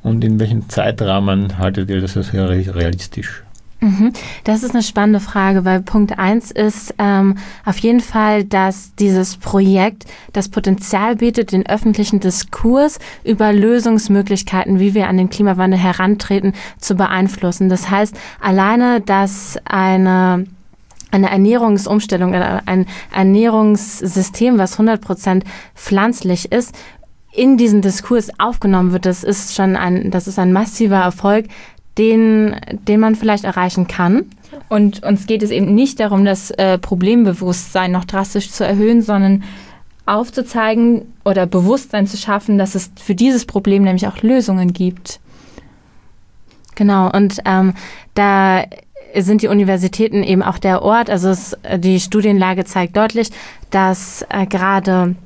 [0.02, 3.42] Und in welchem Zeitrahmen haltet ihr das für realistisch?
[3.80, 4.12] Mhm.
[4.44, 9.36] Das ist eine spannende Frage, weil Punkt eins ist ähm, auf jeden Fall, dass dieses
[9.36, 16.54] Projekt das Potenzial bietet, den öffentlichen Diskurs über Lösungsmöglichkeiten, wie wir an den Klimawandel herantreten,
[16.78, 17.68] zu beeinflussen.
[17.68, 20.46] Das heißt, alleine, dass eine
[21.12, 26.74] eine Ernährungsumstellung, ein Ernährungssystem, was 100 Prozent pflanzlich ist,
[27.32, 31.46] in diesen Diskurs aufgenommen wird, das ist schon ein, das ist ein massiver Erfolg,
[31.98, 34.24] den, den man vielleicht erreichen kann.
[34.68, 39.44] Und uns geht es eben nicht darum, das äh, Problembewusstsein noch drastisch zu erhöhen, sondern
[40.06, 45.20] aufzuzeigen oder Bewusstsein zu schaffen, dass es für dieses Problem nämlich auch Lösungen gibt.
[46.76, 47.74] Genau, und ähm,
[48.14, 48.64] da
[49.14, 51.10] sind die Universitäten eben auch der Ort.
[51.10, 53.30] Also es, die Studienlage zeigt deutlich,
[53.70, 55.16] dass äh, gerade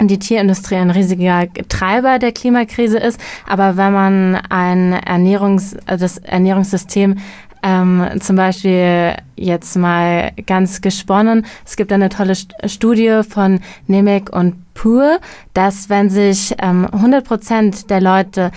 [0.00, 3.20] die Tierindustrie ein riesiger Treiber der Klimakrise ist.
[3.48, 7.18] Aber wenn man ein Ernährungs, das Ernährungssystem
[7.62, 11.46] ähm, zum Beispiel jetzt mal ganz gesponnen.
[11.64, 12.34] Es gibt eine tolle
[12.66, 15.20] Studie von Nemec und Pur,
[15.52, 18.50] dass wenn sich ähm, 100 Prozent der Leute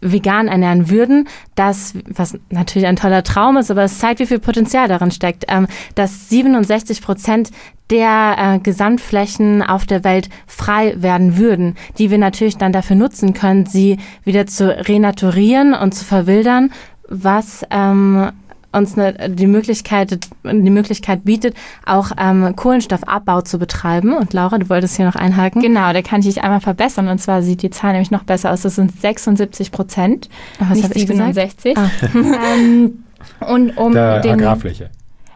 [0.00, 4.38] vegan ernähren würden, das, was natürlich ein toller Traum ist, aber es zeigt, wie viel
[4.38, 7.50] Potenzial darin steckt, ähm, dass 67 Prozent
[7.90, 13.34] der äh, Gesamtflächen auf der Welt frei werden würden, die wir natürlich dann dafür nutzen
[13.34, 16.70] können, sie wieder zu renaturieren und zu verwildern,
[17.08, 18.30] was ähm,
[18.72, 21.54] uns eine, die, Möglichkeit, die Möglichkeit bietet,
[21.84, 24.14] auch ähm, Kohlenstoffabbau zu betreiben.
[24.14, 25.62] Und Laura, du wolltest hier noch einhaken.
[25.62, 27.08] Genau, da kann ich dich einmal verbessern.
[27.08, 28.62] Und zwar sieht die Zahl nämlich noch besser aus.
[28.62, 30.28] Das sind 76 Prozent,
[30.60, 31.76] oh, was nicht 67.
[31.76, 31.90] Ah.
[32.14, 33.04] ähm,
[33.40, 34.90] und um der den, Agrarfläche.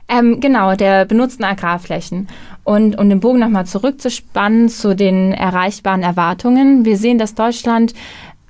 [0.08, 2.28] Ähm, genau, der benutzten Agrarflächen.
[2.64, 6.84] Und um den Bogen nochmal zurückzuspannen zu den erreichbaren Erwartungen.
[6.84, 7.94] Wir sehen, dass Deutschland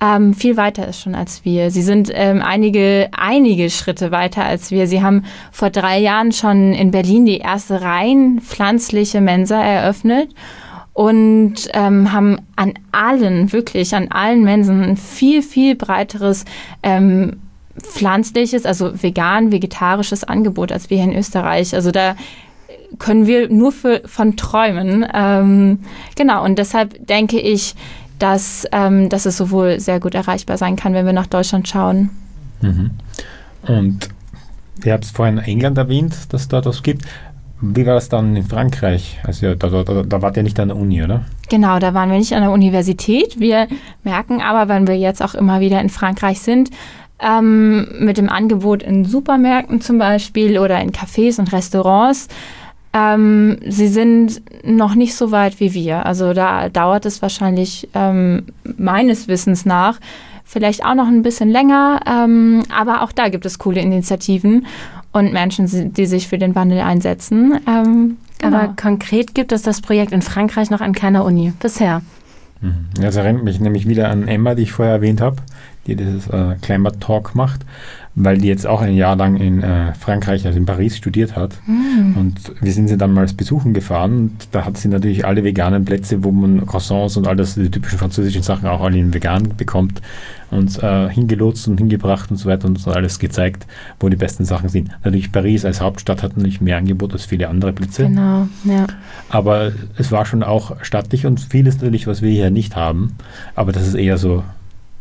[0.01, 1.71] ähm, viel weiter ist schon als wir.
[1.71, 4.87] Sie sind ähm, einige, einige Schritte weiter als wir.
[4.87, 10.35] Sie haben vor drei Jahren schon in Berlin die erste rein pflanzliche Mensa eröffnet.
[10.93, 16.47] und ähm, haben an allen, wirklich an allen Mensen ein viel, viel breiteres
[16.83, 17.37] ähm,
[17.83, 21.75] pflanzliches, also vegan, vegetarisches Angebot als wir hier in Österreich.
[21.75, 22.17] Also da
[22.99, 25.07] können wir nur für, von träumen.
[25.13, 25.81] Ähm,
[26.17, 27.75] genau, und deshalb denke ich,
[28.19, 32.11] dass, ähm, dass es sowohl sehr gut erreichbar sein kann, wenn wir nach Deutschland schauen.
[32.61, 32.91] Mhm.
[33.67, 34.09] Und
[34.85, 37.05] ihr habt es vorhin England erwähnt, dass es dort was gibt.
[37.61, 39.19] Wie war das dann in Frankreich?
[39.25, 41.25] Also da, da, da, wart ihr nicht an der Uni, oder?
[41.49, 43.41] Genau, da waren wir nicht an der Universität.
[43.41, 43.67] Wir
[44.05, 46.71] merken aber, wenn wir jetzt auch immer wieder in Frankreich sind,
[47.19, 52.29] ähm, mit dem Angebot in Supermärkten zum Beispiel oder in Cafés und Restaurants,
[52.97, 56.07] ähm, sie sind noch nicht so weit wie wir.
[56.07, 59.99] Also da dauert es wahrscheinlich ähm, meines Wissens nach
[60.45, 64.67] vielleicht auch noch ein bisschen länger, ähm, aber auch da gibt es coole Initiativen
[65.13, 67.59] und Menschen, die sich für den Wandel einsetzen.
[67.67, 68.57] Ähm, genau.
[68.57, 72.01] Aber konkret gibt es das Projekt in Frankreich noch an keiner Uni bisher.
[72.61, 72.87] Mhm.
[73.01, 75.37] Das erinnert mich nämlich wieder an Emma, die ich vorher erwähnt habe,
[75.87, 77.63] die dieses äh, Climate Talk macht
[78.19, 81.55] weil die jetzt auch ein Jahr lang in äh, Frankreich, also in Paris, studiert hat.
[81.67, 82.17] Mm.
[82.17, 85.85] Und wir sind sie dann mal besuchen gefahren und da hat sie natürlich alle veganen
[85.85, 89.55] Plätze, wo man Croissants und all das, die typischen französischen Sachen auch alle in vegan
[89.59, 90.01] bekommt,
[90.51, 93.67] uns äh, hingelotst und hingebracht und so weiter und so alles gezeigt,
[94.01, 94.89] wo die besten Sachen sind.
[95.05, 98.05] Natürlich Paris als Hauptstadt hat natürlich mehr Angebot als viele andere Plätze.
[98.05, 98.87] Genau, ja.
[99.29, 103.17] Aber es war schon auch stattlich und vieles natürlich, was wir hier nicht haben.
[103.55, 104.43] Aber das ist eher so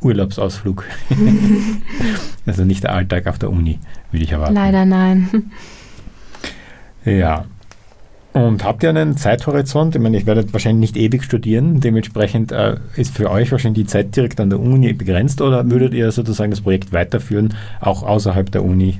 [0.01, 0.85] Urlaubsausflug.
[2.45, 3.79] also nicht der Alltag auf der Uni,
[4.11, 4.53] würde ich erwarten.
[4.53, 5.51] Leider nein.
[7.05, 7.45] Ja.
[8.33, 9.95] Und habt ihr einen Zeithorizont?
[9.95, 11.79] Ich meine, ich werde wahrscheinlich nicht ewig studieren.
[11.79, 15.93] Dementsprechend äh, ist für euch wahrscheinlich die Zeit direkt an der Uni begrenzt oder würdet
[15.93, 18.99] ihr sozusagen das Projekt weiterführen, auch außerhalb der Uni?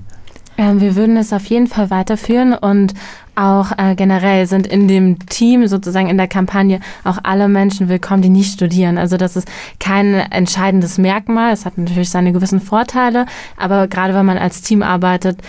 [0.58, 2.94] Ähm, wir würden es auf jeden Fall weiterführen und
[3.36, 8.22] auch äh, generell sind in dem Team, sozusagen in der Kampagne, auch alle Menschen willkommen,
[8.22, 8.98] die nicht studieren.
[8.98, 9.48] Also das ist
[9.80, 11.52] kein entscheidendes Merkmal.
[11.52, 13.26] Es hat natürlich seine gewissen Vorteile,
[13.58, 15.40] aber gerade wenn man als Team arbeitet,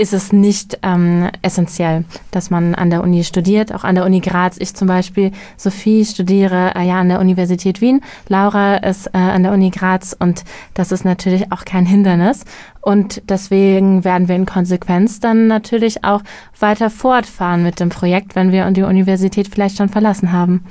[0.00, 3.74] ist es nicht ähm, essentiell, dass man an der Uni studiert.
[3.74, 4.56] Auch an der Uni Graz.
[4.58, 8.00] Ich zum Beispiel, Sophie, studiere äh, ja an der Universität Wien.
[8.26, 12.46] Laura ist äh, an der Uni Graz und das ist natürlich auch kein Hindernis.
[12.80, 16.22] Und deswegen werden wir in Konsequenz dann natürlich auch
[16.58, 20.64] weiter fortfahren mit dem Projekt, wenn wir die Universität vielleicht schon verlassen haben.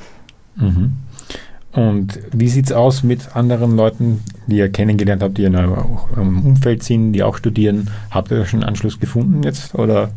[0.56, 0.94] Mhm.
[1.72, 6.46] Und wie sieht es aus mit anderen Leuten, die ihr kennengelernt habt, die in eurem
[6.46, 7.90] Umfeld sind, die auch studieren?
[8.10, 10.10] Habt ihr schon Anschluss gefunden jetzt oder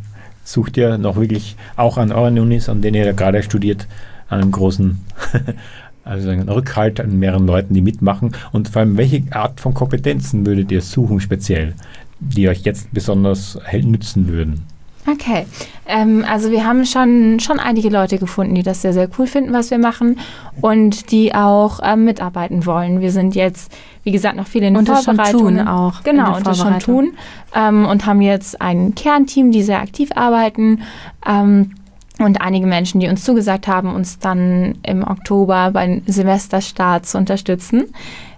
[0.45, 3.87] sucht ihr noch wirklich auch an euren Unis, an denen ihr gerade studiert,
[4.29, 5.01] einen großen
[6.05, 8.35] also einen Rückhalt an mehreren Leuten, die mitmachen?
[8.53, 11.75] Und vor allem, welche Art von Kompetenzen würdet ihr suchen speziell,
[12.19, 14.72] die euch jetzt besonders nützen würden?
[15.07, 15.47] Okay,
[15.87, 19.53] ähm, also wir haben schon, schon einige Leute gefunden, die das sehr, sehr cool finden,
[19.53, 20.19] was wir machen
[20.61, 23.01] und die auch ähm, mitarbeiten wollen.
[23.01, 23.73] Wir sind jetzt,
[24.05, 25.47] wie gesagt, noch viele in und Vorbereitung.
[25.47, 26.05] Und auch.
[26.05, 27.15] Genau, und das schon tun
[27.55, 30.83] ähm, und haben jetzt ein Kernteam, die sehr aktiv arbeiten
[31.29, 31.73] ähm,
[32.21, 37.93] und einige Menschen, die uns zugesagt haben, uns dann im Oktober beim Semesterstart zu unterstützen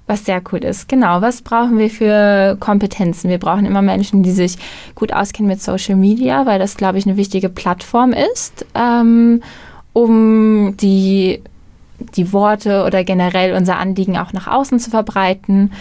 [0.07, 0.89] was sehr cool ist.
[0.89, 3.31] Genau, was brauchen wir für Kompetenzen?
[3.31, 4.57] Wir brauchen immer Menschen, die sich
[4.95, 9.43] gut auskennen mit Social Media, weil das, glaube ich, eine wichtige Plattform ist, ähm,
[9.95, 11.43] um die,
[12.17, 15.73] die Worte oder generell unser Anliegen auch nach außen zu verbreiten.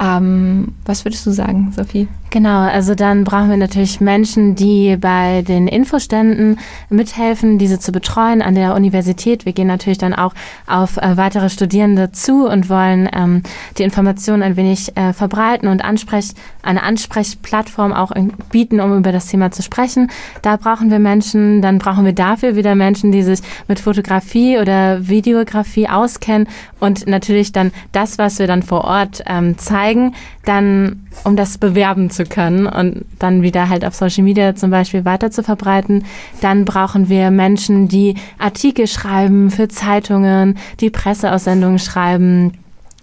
[0.00, 2.06] Ähm, was würdest du sagen, Sophie?
[2.30, 6.58] Genau, also dann brauchen wir natürlich Menschen, die bei den Infoständen
[6.90, 9.46] mithelfen, diese zu betreuen an der Universität.
[9.46, 10.34] Wir gehen natürlich dann auch
[10.66, 13.42] auf äh, weitere Studierende zu und wollen ähm,
[13.78, 18.10] die Informationen ein wenig äh, verbreiten und ansprech eine Ansprechplattform auch
[18.50, 20.10] bieten, um über das Thema zu sprechen.
[20.42, 25.06] Da brauchen wir Menschen, dann brauchen wir dafür wieder Menschen, die sich mit Fotografie oder
[25.08, 26.48] Videografie auskennen
[26.80, 30.14] und natürlich dann das, was wir dann vor Ort ähm, zeigen,
[30.44, 35.04] dann um das bewerben zu können und dann wieder halt auf Social Media zum Beispiel
[35.04, 36.04] weiter zu verbreiten.
[36.40, 42.52] Dann brauchen wir Menschen, die Artikel schreiben für Zeitungen, die Presseaussendungen schreiben,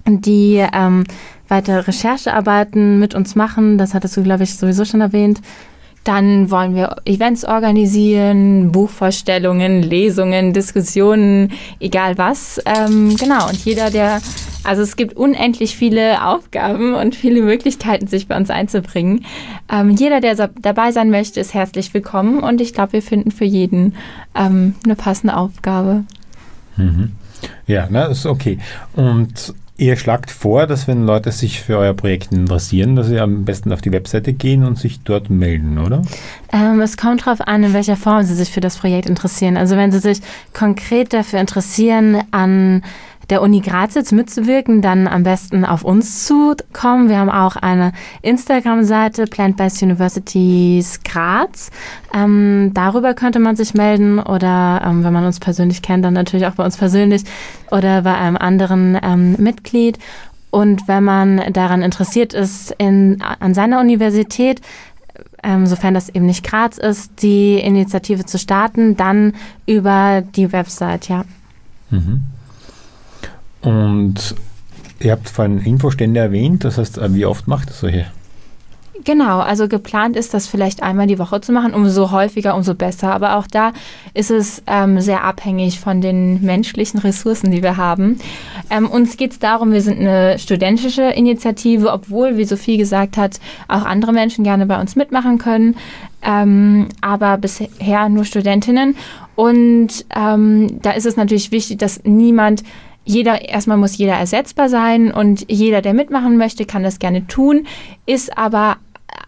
[0.06, 1.04] die ähm,
[1.48, 3.78] weiter Recherchearbeiten mit uns machen.
[3.78, 5.42] Das hattest du, glaube ich, sowieso schon erwähnt.
[6.04, 12.60] Dann wollen wir Events organisieren, Buchvorstellungen, Lesungen, Diskussionen, egal was.
[12.66, 14.22] Ähm, genau, und jeder, der,
[14.64, 19.26] also es gibt unendlich viele Aufgaben und viele Möglichkeiten, sich bei uns einzubringen.
[19.72, 23.32] Ähm, jeder, der so dabei sein möchte, ist herzlich willkommen und ich glaube, wir finden
[23.32, 23.96] für jeden
[24.36, 26.04] ähm, eine passende Aufgabe.
[26.78, 27.12] Mhm.
[27.68, 28.58] Ja, na, ist okay.
[28.94, 33.44] Und Ihr schlagt vor, dass wenn Leute sich für euer Projekt interessieren, dass sie am
[33.44, 36.04] besten auf die Webseite gehen und sich dort melden, oder?
[36.52, 39.58] Ähm, es kommt darauf an, in welcher Form sie sich für das Projekt interessieren.
[39.58, 40.20] Also wenn sie sich
[40.54, 42.84] konkret dafür interessieren, an
[43.30, 47.10] der Uni Graz jetzt mitzuwirken, dann am besten auf uns zukommen.
[47.10, 51.72] Wir haben auch eine Instagram-Seite, Plant-Based Universities Graz.
[52.14, 56.48] Ähm, darüber könnte man sich melden oder ähm, wenn man uns persönlich kennt, dann natürlich
[56.48, 57.24] auch bei uns persönlich
[57.72, 60.00] oder bei einem anderen ähm, Mitglied.
[60.52, 64.62] Und wenn man daran interessiert ist, in, an seiner Universität,
[65.42, 69.34] ähm, sofern das eben nicht Graz ist, die Initiative zu starten, dann
[69.66, 71.26] über die Website, ja.
[71.90, 72.24] Mhm.
[73.64, 74.36] Und
[75.00, 78.06] ihr habt vorhin Infostände erwähnt, das heißt, äh, wie oft macht ihr solche?
[79.06, 83.14] Genau, also geplant ist das vielleicht einmal die Woche zu machen, umso häufiger, umso besser.
[83.14, 83.74] Aber auch da
[84.14, 88.20] ist es ähm, sehr abhängig von den menschlichen Ressourcen, die wir haben.
[88.70, 93.40] Ähm, uns geht es darum, wir sind eine studentische Initiative, obwohl, wie Sophie gesagt hat,
[93.68, 95.76] auch andere Menschen gerne bei uns mitmachen können.
[96.22, 98.96] Ähm, aber bisher nur Studentinnen.
[99.36, 102.64] Und ähm, da ist es natürlich wichtig, dass niemand
[103.06, 107.68] jeder, erstmal muss jeder ersetzbar sein und jeder, der mitmachen möchte, kann das gerne tun,
[108.06, 108.78] ist aber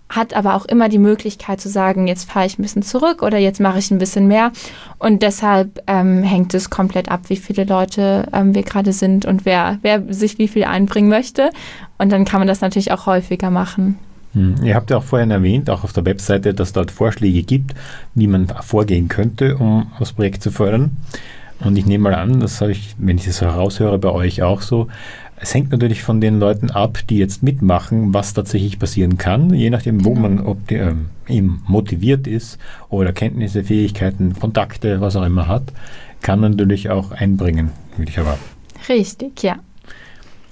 [0.08, 3.38] hat aber auch immer die Möglichkeit zu sagen, jetzt fahre ich ein bisschen zurück oder
[3.38, 4.52] jetzt mache ich ein bisschen mehr.
[5.00, 9.46] Und deshalb ähm, hängt es komplett ab, wie viele Leute ähm, wir gerade sind und
[9.46, 11.50] wer, wer sich wie viel einbringen möchte.
[11.98, 13.98] Und dann kann man das natürlich auch häufiger machen.
[14.34, 14.56] Hm.
[14.64, 17.74] Ihr habt ja auch vorhin erwähnt, auch auf der Webseite, dass dort Vorschläge gibt,
[18.14, 20.98] wie man vorgehen könnte, um das Projekt zu fördern.
[21.60, 24.62] Und ich nehme mal an, das habe ich, wenn ich das heraushöre, bei euch auch
[24.62, 24.88] so.
[25.38, 29.70] Es hängt natürlich von den Leuten ab, die jetzt mitmachen, was tatsächlich passieren kann, je
[29.70, 30.22] nachdem, wo genau.
[30.22, 32.58] man ob die, ähm, eben motiviert ist
[32.90, 35.74] oder Kenntnisse, Fähigkeiten, Kontakte, was auch immer hat,
[36.22, 38.44] kann man natürlich auch einbringen, würde ich erwarten.
[38.88, 39.58] Richtig, ja.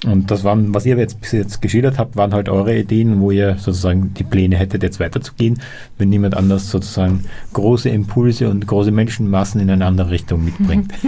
[0.06, 3.32] Und das waren, was ihr jetzt bis jetzt geschildert habt, waren halt eure Ideen, wo
[3.32, 5.60] ihr sozusagen die Pläne hättet, jetzt weiterzugehen,
[5.98, 10.92] wenn niemand anders sozusagen große Impulse und große Menschenmassen in eine andere Richtung mitbringt.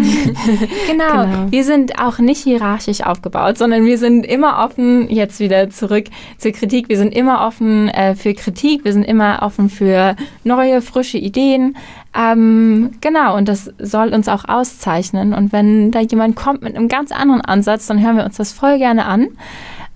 [0.88, 1.24] genau.
[1.24, 1.52] genau.
[1.52, 6.06] Wir sind auch nicht hierarchisch aufgebaut, sondern wir sind immer offen, jetzt wieder zurück
[6.38, 10.82] zur Kritik, wir sind immer offen äh, für Kritik, wir sind immer offen für neue,
[10.82, 11.76] frische Ideen.
[12.18, 15.34] Ähm, genau, und das soll uns auch auszeichnen.
[15.34, 18.54] Und wenn da jemand kommt mit einem ganz anderen Ansatz, dann hören wir uns das
[18.54, 19.28] voll gerne an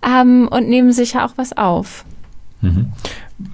[0.05, 2.03] ähm, und nehmen sicher auch was auf.
[2.61, 2.87] Mhm.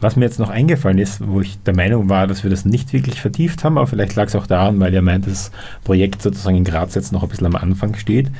[0.01, 2.91] Was mir jetzt noch eingefallen ist, wo ich der Meinung war, dass wir das nicht
[2.91, 5.51] wirklich vertieft haben, aber vielleicht lag es auch daran, weil ihr meint, das
[5.84, 8.32] Projekt sozusagen in Graz jetzt noch ein bisschen am Anfang steht,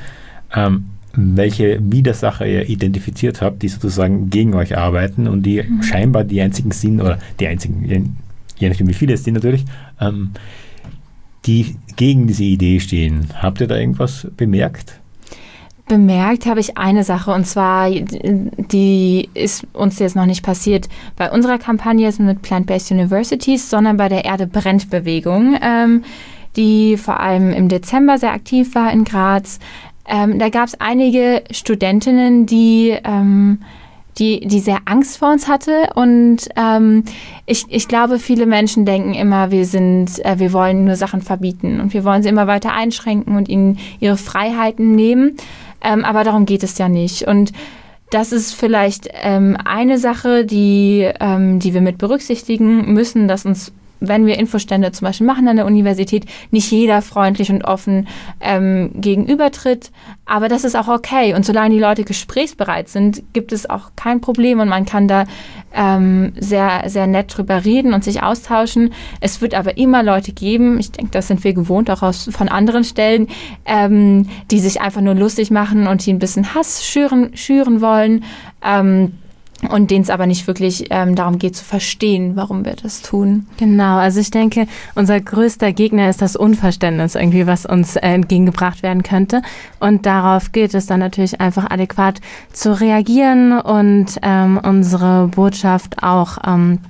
[0.52, 5.84] ähm, welche Widersacher ihr identifiziert habt, die sozusagen gegen euch arbeiten und die mhm.
[5.84, 8.16] scheinbar die einzigen sind, oder die einzigen,
[8.58, 9.64] je nachdem wie viele es sind natürlich,
[10.00, 10.30] ähm,
[11.46, 13.28] die gegen diese Idee stehen.
[13.40, 15.00] Habt ihr da irgendwas bemerkt?
[15.88, 21.30] Bemerkt habe ich eine Sache und zwar, die ist uns jetzt noch nicht passiert bei
[21.30, 26.02] unserer Kampagne mit Plant-Based Universities, sondern bei der Erde brennt Bewegung, ähm,
[26.56, 29.60] die vor allem im Dezember sehr aktiv war in Graz.
[30.08, 33.60] Ähm, da gab es einige Studentinnen, die ähm,
[34.18, 35.90] die, die sehr Angst vor uns hatte.
[35.94, 37.04] Und ähm,
[37.44, 41.80] ich, ich glaube, viele Menschen denken immer, wir sind, äh, wir wollen nur Sachen verbieten
[41.80, 45.36] und wir wollen sie immer weiter einschränken und ihnen ihre Freiheiten nehmen.
[45.82, 47.26] Ähm, aber darum geht es ja nicht.
[47.26, 47.52] Und
[48.10, 53.72] das ist vielleicht ähm, eine Sache, die, ähm, die wir mit berücksichtigen müssen, dass uns
[54.08, 58.08] wenn wir Infostände zum Beispiel machen an der Universität, nicht jeder freundlich und offen
[58.40, 59.90] ähm, gegenübertritt.
[60.24, 61.34] Aber das ist auch okay.
[61.34, 65.24] Und solange die Leute gesprächsbereit sind, gibt es auch kein Problem und man kann da
[65.72, 68.92] ähm, sehr, sehr nett drüber reden und sich austauschen.
[69.20, 72.48] Es wird aber immer Leute geben, ich denke, das sind wir gewohnt auch aus, von
[72.48, 73.28] anderen Stellen,
[73.64, 78.24] ähm, die sich einfach nur lustig machen und die ein bisschen Hass schüren, schüren wollen.
[78.64, 79.12] Ähm,
[79.70, 83.46] und denen es aber nicht wirklich ähm, darum geht zu verstehen, warum wir das tun.
[83.56, 88.82] Genau, also ich denke, unser größter Gegner ist das Unverständnis irgendwie, was uns äh, entgegengebracht
[88.82, 89.42] werden könnte.
[89.80, 92.20] Und darauf gilt es dann natürlich einfach adäquat
[92.52, 96.80] zu reagieren und ähm, unsere Botschaft auch ähm,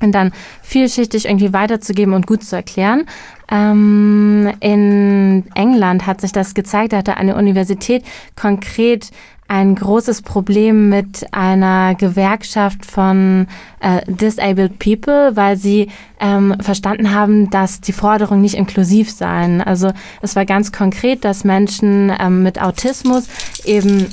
[0.00, 3.06] dann vielschichtig irgendwie weiterzugeben und gut zu erklären.
[3.50, 8.04] Ähm, in England hat sich das gezeigt, da hatte eine Universität
[8.36, 9.10] konkret
[9.48, 13.46] ein großes Problem mit einer Gewerkschaft von
[13.80, 15.88] äh, Disabled People, weil sie
[16.20, 19.62] ähm, verstanden haben, dass die Forderungen nicht inklusiv seien.
[19.62, 23.26] Also es war ganz konkret, dass Menschen ähm, mit Autismus
[23.64, 24.08] eben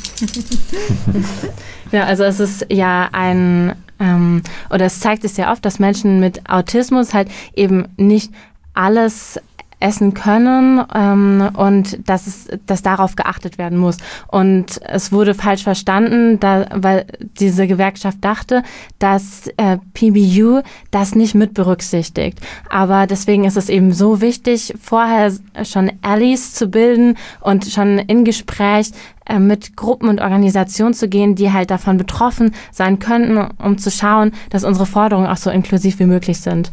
[1.91, 6.19] ja, also es ist ja ein ähm, oder es zeigt sich sehr oft, dass Menschen
[6.19, 8.31] mit Autismus halt eben nicht
[8.73, 9.39] alles
[9.85, 13.97] essen können ähm, und dass, es, dass darauf geachtet werden muss.
[14.27, 17.05] Und es wurde falsch verstanden, da, weil
[17.39, 18.63] diese Gewerkschaft dachte,
[18.97, 22.39] dass äh, PBU das nicht mit berücksichtigt.
[22.69, 25.31] Aber deswegen ist es eben so wichtig, vorher
[25.63, 28.89] schon Allies zu bilden und schon in Gespräch
[29.27, 33.91] äh, mit Gruppen und Organisationen zu gehen, die halt davon betroffen sein könnten, um zu
[33.91, 36.71] schauen, dass unsere Forderungen auch so inklusiv wie möglich sind.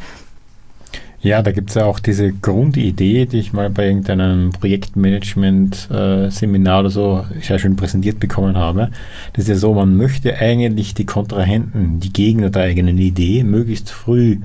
[1.22, 6.90] Ja, da gibt es ja auch diese Grundidee, die ich mal bei irgendeinem Projektmanagement-Seminar oder
[6.90, 8.90] so sehr schön präsentiert bekommen habe.
[9.32, 13.90] Das ist ja so, man möchte eigentlich die Kontrahenten, die Gegner der eigenen Idee, möglichst
[13.90, 14.38] früh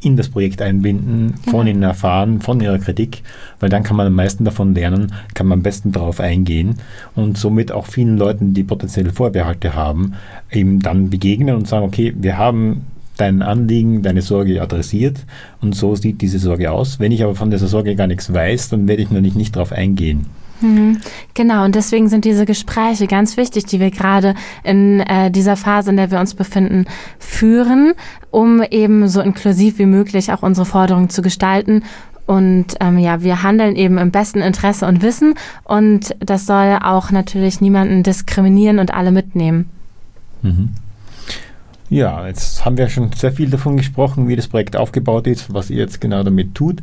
[0.00, 1.68] in das Projekt einbinden, von mhm.
[1.68, 3.22] ihnen erfahren, von ihrer Kritik,
[3.60, 6.78] weil dann kann man am meisten davon lernen, kann man am besten darauf eingehen
[7.14, 10.14] und somit auch vielen Leuten, die potenzielle Vorbehalte haben,
[10.50, 12.86] eben dann begegnen und sagen, okay, wir haben
[13.18, 15.26] dein Anliegen, deine Sorge adressiert
[15.60, 16.98] und so sieht diese Sorge aus.
[17.00, 19.72] Wenn ich aber von dieser Sorge gar nichts weiß, dann werde ich natürlich nicht darauf
[19.72, 20.26] eingehen.
[20.60, 20.98] Mhm.
[21.34, 25.90] Genau, und deswegen sind diese Gespräche ganz wichtig, die wir gerade in äh, dieser Phase,
[25.90, 26.86] in der wir uns befinden,
[27.18, 27.92] führen,
[28.30, 31.84] um eben so inklusiv wie möglich auch unsere Forderungen zu gestalten.
[32.26, 37.10] Und ähm, ja, wir handeln eben im besten Interesse und Wissen und das soll auch
[37.10, 39.70] natürlich niemanden diskriminieren und alle mitnehmen.
[40.42, 40.70] Mhm.
[41.90, 45.70] Ja, jetzt haben wir schon sehr viel davon gesprochen, wie das Projekt aufgebaut ist, was
[45.70, 46.82] ihr jetzt genau damit tut.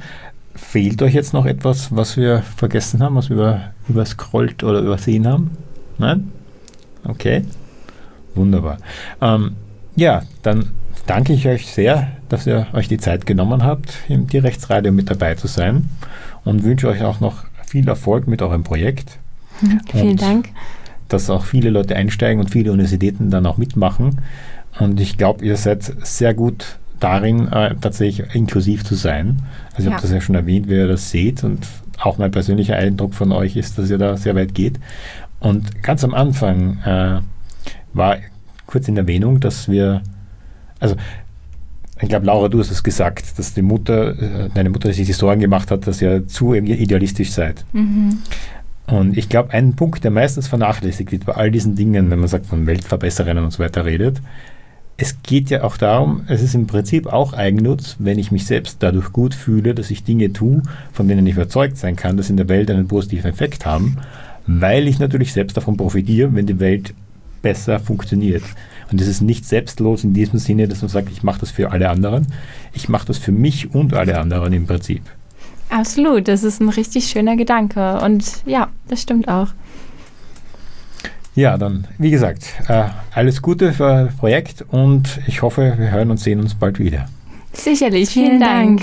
[0.55, 5.27] Fehlt euch jetzt noch etwas, was wir vergessen haben, was wir über, überscrollt oder übersehen
[5.27, 5.51] haben?
[5.97, 6.31] Nein?
[7.03, 7.43] Okay.
[8.33, 8.77] Wunderbar.
[9.21, 9.55] Ähm,
[9.95, 10.71] ja, dann
[11.05, 15.35] danke ich euch sehr, dass ihr euch die Zeit genommen habt, im Tierrechtsradio mit dabei
[15.35, 15.89] zu sein
[16.43, 19.19] und wünsche euch auch noch viel Erfolg mit eurem Projekt.
[19.91, 20.49] Vielen und Dank.
[21.07, 24.21] Dass auch viele Leute einsteigen und viele Universitäten dann auch mitmachen.
[24.79, 29.41] Und ich glaube, ihr seid sehr gut darin, äh, tatsächlich inklusiv zu sein.
[29.71, 29.91] Also ich ja.
[29.93, 31.67] habe das ja schon erwähnt, wie ihr das seht und
[31.99, 34.79] auch mein persönlicher Eindruck von euch ist, dass ihr da sehr weit geht.
[35.39, 37.19] Und ganz am Anfang äh,
[37.93, 38.17] war
[38.65, 40.01] kurz in Erwähnung, dass wir,
[40.79, 40.95] also
[42.01, 45.13] ich glaube, Laura, du hast es gesagt, dass die Mutter, äh, deine Mutter sich die
[45.13, 47.63] Sorgen gemacht hat, dass ihr zu idealistisch seid.
[47.71, 48.19] Mhm.
[48.87, 52.27] Und ich glaube, ein Punkt, der meistens vernachlässigt wird bei all diesen Dingen, wenn man
[52.27, 54.21] sagt, von Weltverbesserern und so weiter redet,
[54.97, 58.77] es geht ja auch darum, es ist im Prinzip auch Eigennutz, wenn ich mich selbst
[58.79, 60.61] dadurch gut fühle, dass ich Dinge tue,
[60.93, 63.97] von denen ich überzeugt sein kann, dass in der Welt einen positiven Effekt haben,
[64.47, 66.93] weil ich natürlich selbst davon profitiere, wenn die Welt
[67.41, 68.43] besser funktioniert.
[68.91, 71.71] Und es ist nicht selbstlos in diesem Sinne, dass man sagt, ich mache das für
[71.71, 72.27] alle anderen.
[72.73, 75.01] Ich mache das für mich und alle anderen im Prinzip.
[75.69, 77.99] Absolut, das ist ein richtig schöner Gedanke.
[77.99, 79.49] Und ja, das stimmt auch.
[81.35, 86.09] Ja, dann, wie gesagt, äh, alles Gute für das Projekt und ich hoffe, wir hören
[86.09, 87.07] und sehen uns bald wieder.
[87.51, 88.81] Sicherlich, vielen, vielen Dank.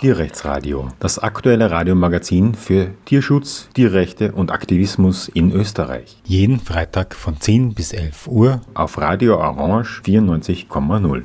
[0.00, 6.16] Tierrechtsradio, das aktuelle Radiomagazin für Tierschutz, Tierrechte und Aktivismus in Österreich.
[6.24, 11.22] Jeden Freitag von 10 bis 11 Uhr auf Radio Orange 94,0.